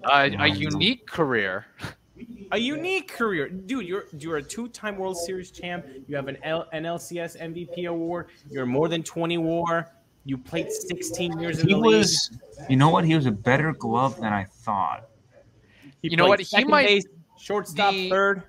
Uh, 0.03 0.29
a 0.39 0.47
unique 0.47 1.05
career. 1.07 1.65
a 2.51 2.57
unique 2.57 3.07
career, 3.11 3.49
dude. 3.49 3.85
You're 3.87 4.05
you're 4.17 4.37
a 4.37 4.43
two-time 4.43 4.97
World 4.97 5.17
Series 5.17 5.51
champ. 5.51 5.85
You 6.07 6.15
have 6.15 6.27
an 6.27 6.37
L, 6.43 6.67
an 6.71 6.83
LCS 6.83 7.37
MVP 7.39 7.87
award. 7.87 8.27
You're 8.49 8.65
more 8.65 8.87
than 8.89 9.03
20 9.03 9.37
WAR. 9.37 9.91
You 10.25 10.37
played 10.37 10.71
16 10.71 11.39
years 11.39 11.59
in 11.59 11.67
He 11.67 11.73
the 11.73 11.79
league. 11.79 12.07
you 12.69 12.77
know 12.77 12.89
what? 12.89 13.03
He 13.05 13.13
was 13.15 13.25
a 13.25 13.31
better 13.31 13.73
glove 13.73 14.15
than 14.21 14.31
I 14.31 14.45
thought. 14.45 15.09
He 16.01 16.09
You 16.11 16.17
know 16.17 16.27
what? 16.27 16.39
He 16.39 16.63
might- 16.63 16.87
base, 16.87 17.05
shortstop, 17.37 17.93
the- 17.93 18.09
third. 18.09 18.43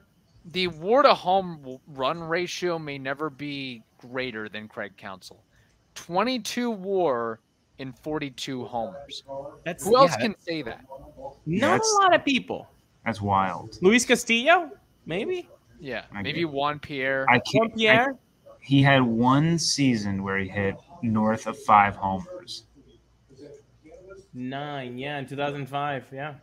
The 0.53 0.69
war 0.69 1.03
to 1.03 1.15
home 1.15 1.79
run 1.89 2.23
ratio 2.23 2.79
may 2.79 2.99
never 2.99 3.31
be 3.31 3.83
greater 3.99 4.49
than 4.49 4.69
Craig 4.69 4.93
Counsell. 4.97 5.43
22 5.95 6.71
war 6.71 7.41
in 7.79 7.93
42 7.93 8.65
homers. 8.67 9.25
That's 9.65 9.85
Who 9.85 9.97
else 9.97 10.13
yeah, 10.13 10.27
can 10.27 10.37
say 10.41 10.63
that? 10.63 10.85
Not 11.47 11.61
That's- 11.73 11.93
a 11.99 12.03
lot 12.03 12.15
of 12.15 12.25
people. 12.25 12.69
That's 13.05 13.21
wild. 13.21 13.79
Luis 13.83 14.05
Castillo, 14.07 14.71
maybe. 15.07 15.49
Yeah, 15.81 16.05
I 16.13 16.23
maybe 16.23 16.41
get- 16.41 16.51
Juan 16.51 16.79
Pierre. 16.79 17.27
I 17.29 17.39
can't. 17.41 17.73
I- 17.73 17.77
Pierre. 17.77 18.17
he 18.61 18.83
had 18.83 19.03
one 19.03 19.59
season 19.59 20.23
where 20.23 20.39
he 20.39 20.49
hit 20.49 20.77
north 21.03 21.47
of 21.47 21.59
five 21.65 21.97
homers. 21.97 22.65
Nine, 24.33 24.99
yeah, 24.99 25.19
in 25.19 25.27
2005, 25.27 26.05
yeah. 26.13 26.35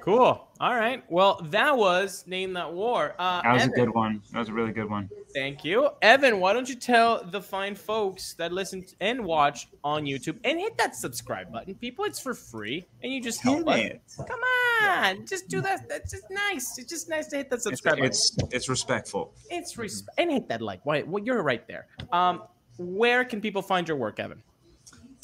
Cool. 0.00 0.46
All 0.60 0.74
right. 0.74 1.02
Well, 1.10 1.40
that 1.50 1.76
was 1.76 2.24
name 2.26 2.52
that 2.54 2.72
war. 2.72 3.14
Uh, 3.18 3.42
That 3.42 3.52
was 3.54 3.64
a 3.64 3.68
good 3.68 3.90
one. 3.94 4.22
That 4.32 4.38
was 4.40 4.48
a 4.48 4.52
really 4.52 4.72
good 4.72 4.88
one. 4.90 5.08
Thank 5.34 5.64
you, 5.64 5.90
Evan. 6.02 6.40
Why 6.40 6.52
don't 6.52 6.68
you 6.68 6.74
tell 6.74 7.22
the 7.24 7.40
fine 7.40 7.74
folks 7.74 8.34
that 8.34 8.52
listen 8.52 8.84
and 9.00 9.24
watch 9.24 9.68
on 9.84 10.04
YouTube 10.04 10.38
and 10.44 10.58
hit 10.58 10.76
that 10.78 10.96
subscribe 10.96 11.52
button, 11.52 11.74
people? 11.76 12.04
It's 12.04 12.18
for 12.20 12.34
free, 12.34 12.84
and 13.02 13.12
you 13.12 13.22
just 13.22 13.40
help 13.40 13.66
us. 13.68 13.92
Come 14.16 14.40
on, 14.88 15.26
just 15.26 15.48
do 15.48 15.60
that. 15.60 15.88
That's 15.88 16.10
just 16.12 16.24
nice. 16.30 16.78
It's 16.78 16.90
just 16.90 17.08
nice 17.08 17.28
to 17.28 17.36
hit 17.36 17.48
that 17.50 17.56
It's, 17.56 17.64
subscribe 17.64 17.94
button. 17.96 18.06
it's 18.06 18.36
it's 18.50 18.68
respectful. 18.68 19.32
It's 19.50 19.78
res- 19.78 20.04
and 20.18 20.30
hit 20.32 20.48
that 20.48 20.60
like. 20.62 20.84
Why? 20.84 21.02
Well, 21.02 21.22
you're 21.22 21.42
right 21.42 21.66
there. 21.68 21.86
Um, 22.12 22.42
where 22.78 23.24
can 23.24 23.40
people 23.40 23.62
find 23.62 23.86
your 23.86 23.98
work, 23.98 24.18
Evan? 24.18 24.42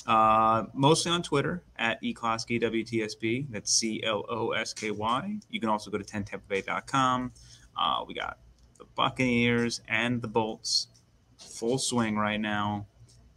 Uh, 0.07 0.67
mostly 0.73 1.11
on 1.11 1.23
Twitter 1.23 1.63
at 1.77 2.01
eClosky 2.03 2.61
That's 3.51 3.73
C 3.73 4.03
L 4.05 4.25
O 4.29 4.53
S 4.53 4.73
K 4.73 4.91
Y. 4.91 5.39
You 5.51 5.61
can 5.61 5.69
also 5.69 5.91
go 5.91 5.99
to 5.99 6.05
10tampabay.com. 6.05 7.33
Uh, 7.77 8.05
we 8.07 8.15
got 8.15 8.39
the 8.79 8.85
Buccaneers 8.95 9.81
and 9.89 10.23
the 10.23 10.29
Bolts 10.29 10.89
full 11.39 11.79
swing 11.79 12.17
right 12.17 12.41
now. 12.41 12.87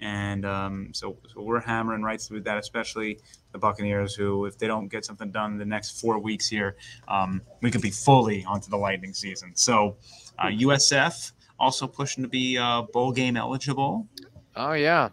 And 0.02 0.46
um, 0.46 0.90
so, 0.94 1.18
so 1.28 1.42
we're 1.42 1.60
hammering 1.60 2.04
right 2.04 2.22
through 2.22 2.42
that, 2.42 2.58
especially 2.58 3.20
the 3.52 3.58
Buccaneers, 3.58 4.16
who, 4.16 4.46
if 4.46 4.58
they 4.58 4.68
don't 4.68 4.88
get 4.88 5.04
something 5.04 5.30
done 5.30 5.54
in 5.54 5.58
the 5.58 5.66
next 5.66 6.00
four 6.00 6.20
weeks 6.20 6.48
here, 6.48 6.78
um, 7.10 7.42
we 7.62 7.70
could 7.70 7.82
be 7.82 7.90
fully 7.90 8.46
onto 8.46 8.70
the 8.70 8.78
Lightning 8.78 9.14
season. 9.14 9.52
So, 9.56 9.98
uh, 10.38 10.48
USF 10.48 11.34
also 11.60 11.86
pushing 11.86 12.24
to 12.24 12.30
be 12.30 12.58
uh, 12.58 12.84
bowl 12.94 13.12
game 13.12 13.36
eligible. 13.36 14.08
Oh 14.56 14.74
yeah, 14.74 15.10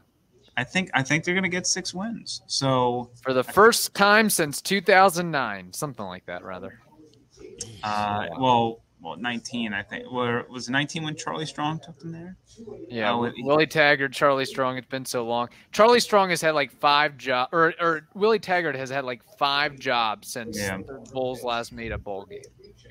I 0.57 0.65
think 0.65 0.91
I 0.95 1.03
think 1.03 1.25
they're 1.25 1.35
going 1.35 1.43
to 1.45 1.49
get 1.51 1.67
six 1.67 1.93
wins. 1.93 2.43
So 2.47 3.11
For 3.23 3.33
the 3.35 3.45
first 3.45 3.95
time 3.95 4.31
since 4.31 4.63
2009, 4.63 5.73
something 5.73 6.07
like 6.07 6.25
that, 6.27 6.43
rather. 6.45 6.81
uh, 7.83 8.27
well, 8.39 8.81
well, 9.03 9.17
19 9.17 9.73
I 9.73 9.83
think. 9.83 10.11
Where 10.11 10.47
was 10.51 10.69
19 10.71 11.05
when 11.05 11.15
Charlie 11.17 11.47
Strong 11.47 11.81
took 11.85 11.99
them 11.99 12.13
there? 12.13 12.37
Yeah, 12.89 13.09
Wi- 13.11 13.35
it- 13.37 13.45
Willie 13.45 13.67
Taggart, 13.67 14.13
Charlie 14.13 14.47
Strong. 14.47 14.79
It's 14.79 14.87
been 14.89 15.05
so 15.05 15.25
long. 15.27 15.49
Charlie 15.73 16.01
Strong 16.01 16.31
has 16.31 16.41
had 16.41 16.55
like 16.55 16.73
five 16.73 17.17
jobs, 17.19 17.51
or 17.53 17.75
or 17.81 18.09
Willie 18.15 18.39
Taggart 18.39 18.77
has 18.77 18.89
had 18.91 19.05
like 19.05 19.21
five 19.39 19.79
jobs 19.79 20.29
since 20.29 20.59
Yeah. 20.59 20.79
the 20.79 21.05
Bulls 21.13 21.45
last 21.45 21.73
made 21.73 21.93
a 21.93 21.99
bowl 21.99 22.25
game. 22.25 22.41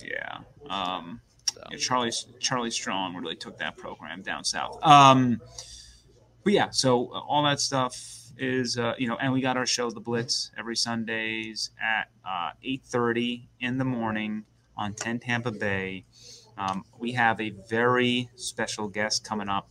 Yeah. 0.04 0.38
Um, 0.70 1.20
So. 1.52 1.62
yeah, 1.72 1.78
Charlie 1.78 2.12
Charlie 2.40 2.72
Strong 2.72 3.16
really 3.16 3.36
took 3.36 3.58
that 3.58 3.76
program 3.76 4.22
down 4.22 4.44
south. 4.44 4.78
Um, 4.84 5.42
but 6.46 6.54
yeah, 6.54 6.70
so 6.70 7.08
uh, 7.12 7.20
all 7.28 7.44
that 7.44 7.60
stuff 7.60 8.00
is 8.38 8.78
uh, 8.78 8.94
you 8.98 9.08
know, 9.08 9.18
and 9.18 9.34
we 9.34 9.42
got 9.42 9.58
our 9.58 9.66
show, 9.66 9.90
The 9.90 10.00
Blitz, 10.00 10.52
every 10.58 10.76
Sundays 10.76 11.72
at 11.82 12.10
uh, 12.26 12.52
eight 12.64 12.84
thirty 12.86 13.50
in 13.60 13.78
the 13.78 13.84
morning 13.84 14.46
on 14.78 14.94
Ten 14.94 15.20
Tampa 15.20 15.52
Bay. 15.52 16.06
Um, 16.58 16.86
we 17.00 17.12
have 17.14 17.42
a 17.42 17.50
very 17.68 18.30
special 18.36 18.88
guest 18.88 19.26
coming 19.26 19.50
up 19.50 19.70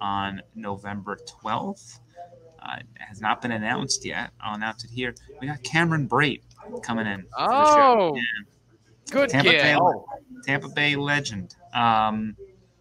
on 0.00 0.42
November 0.54 1.16
twelfth. 1.26 2.00
Uh, 2.60 2.76
it 2.80 2.86
has 2.98 3.20
not 3.20 3.40
been 3.40 3.52
announced 3.52 4.04
yet. 4.04 4.32
I'll 4.40 4.56
announce 4.56 4.84
it 4.84 4.90
here. 4.90 5.14
We 5.40 5.46
got 5.46 5.62
Cameron 5.62 6.08
Brate 6.08 6.42
coming 6.82 7.06
in. 7.06 7.22
for 7.22 7.48
the 7.48 7.66
show. 7.66 8.14
Oh, 8.14 8.18
good 9.10 9.30
Tampa 9.30 9.50
kid. 9.50 9.62
Bay, 9.62 9.78
Tampa 10.44 10.68
Bay 10.68 10.96
legend. 10.96 11.54
Um, 11.72 12.36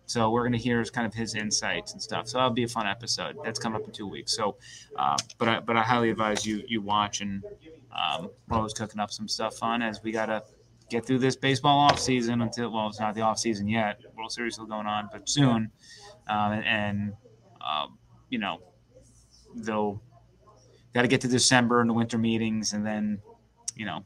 so 0.09 0.31
we're 0.31 0.43
gonna 0.43 0.57
hear 0.57 0.83
kind 0.85 1.05
of 1.05 1.13
his 1.13 1.35
insights 1.35 1.93
and 1.93 2.01
stuff. 2.01 2.27
So 2.27 2.39
that'll 2.39 2.51
be 2.51 2.63
a 2.63 2.67
fun 2.67 2.87
episode. 2.87 3.37
That's 3.43 3.59
coming 3.59 3.79
up 3.79 3.87
in 3.87 3.93
two 3.93 4.07
weeks. 4.07 4.35
So, 4.35 4.57
uh, 4.95 5.15
but 5.37 5.47
I, 5.47 5.59
but 5.59 5.77
I 5.77 5.83
highly 5.83 6.09
advise 6.09 6.45
you 6.45 6.63
you 6.67 6.81
watch 6.81 7.21
and 7.21 7.43
um, 7.95 8.31
we're 8.47 8.57
always 8.57 8.73
cooking 8.73 8.99
up 8.99 9.11
some 9.11 9.27
stuff 9.27 9.57
fun 9.57 9.83
as 9.83 10.01
we 10.01 10.11
gotta 10.11 10.43
get 10.89 11.05
through 11.05 11.19
this 11.19 11.35
baseball 11.35 11.77
off 11.77 11.99
season 11.99 12.41
until 12.41 12.71
well 12.71 12.87
it's 12.87 12.99
not 12.99 13.13
the 13.13 13.21
off 13.21 13.37
season 13.37 13.67
yet. 13.67 14.01
World 14.17 14.31
Series 14.31 14.55
still 14.55 14.65
going 14.65 14.87
on, 14.87 15.09
but 15.11 15.29
soon. 15.29 15.69
Um, 16.27 16.51
and 16.53 16.65
and 16.65 17.13
um, 17.61 17.99
you 18.29 18.39
know 18.39 18.61
they'll 19.55 20.01
got 20.93 21.03
to 21.03 21.07
get 21.07 21.21
to 21.21 21.27
December 21.27 21.81
and 21.81 21.89
the 21.89 21.93
winter 21.93 22.17
meetings, 22.17 22.73
and 22.73 22.83
then 22.83 23.21
you 23.75 23.85
know 23.85 24.03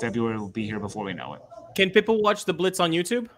February 0.00 0.36
will 0.36 0.48
be 0.48 0.64
here 0.66 0.80
before 0.80 1.04
we 1.04 1.12
know 1.12 1.34
it. 1.34 1.42
Can 1.76 1.90
people 1.90 2.20
watch 2.22 2.44
the 2.44 2.54
Blitz 2.54 2.80
on 2.80 2.90
YouTube? 2.90 3.28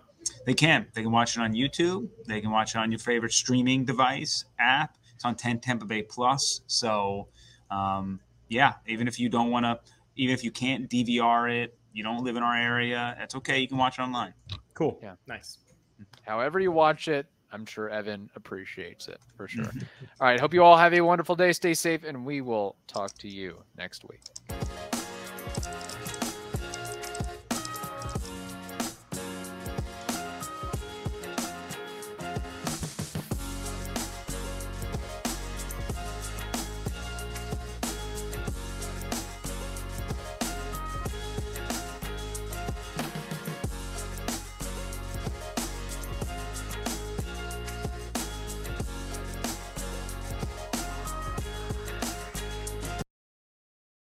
They 0.45 0.55
can. 0.55 0.87
They 0.95 1.03
can 1.03 1.12
watch 1.12 1.37
it 1.37 1.41
on 1.41 1.53
YouTube. 1.53 2.09
They 2.27 2.41
can 2.41 2.51
watch 2.51 2.74
it 2.74 2.79
on 2.79 2.91
your 2.91 2.99
favorite 2.99 3.33
streaming 3.33 3.85
device 3.85 4.45
app. 4.59 4.97
It's 5.14 5.24
on 5.24 5.35
10 5.35 5.61
Tampa 5.61 5.87
Bay 5.87 6.03
Plus. 6.03 6.61
So, 6.66 7.29
um, 7.70 8.20
yeah, 8.49 8.74
even 8.87 9.09
if 9.09 9.18
you 9.18 9.29
don't 9.29 9.51
want 9.51 9.64
to, 9.64 9.81
even 10.16 10.35
if 10.35 10.45
you 10.45 10.51
can't 10.51 10.89
DVR 10.89 11.64
it, 11.64 11.77
you 11.93 12.03
don't 12.03 12.22
live 12.22 12.37
in 12.37 12.43
our 12.43 12.57
area, 12.57 13.14
that's 13.18 13.35
okay. 13.37 13.59
You 13.59 13.68
can 13.68 13.79
watch 13.79 13.99
it 13.99 14.03
online. 14.03 14.35
Cool. 14.74 14.99
Yeah. 15.03 15.14
Nice. 15.27 15.59
However 16.27 16.61
you 16.61 16.70
watch 16.70 17.09
it, 17.09 17.27
I'm 17.53 17.64
sure 17.64 17.89
Evan 17.89 18.29
appreciates 18.37 19.09
it 19.09 19.18
for 19.37 19.49
sure. 19.49 19.64
all 20.20 20.27
right, 20.27 20.39
hope 20.39 20.53
you 20.53 20.62
all 20.62 20.77
have 20.77 20.93
a 20.93 21.01
wonderful 21.01 21.37
day. 21.37 21.53
Stay 21.53 21.74
safe, 21.74 22.05
and 22.05 22.24
we 22.24 22.41
will 22.41 22.77
talk 22.87 23.16
to 23.18 23.29
you 23.29 23.62
next 23.79 24.05
week. 24.05 24.20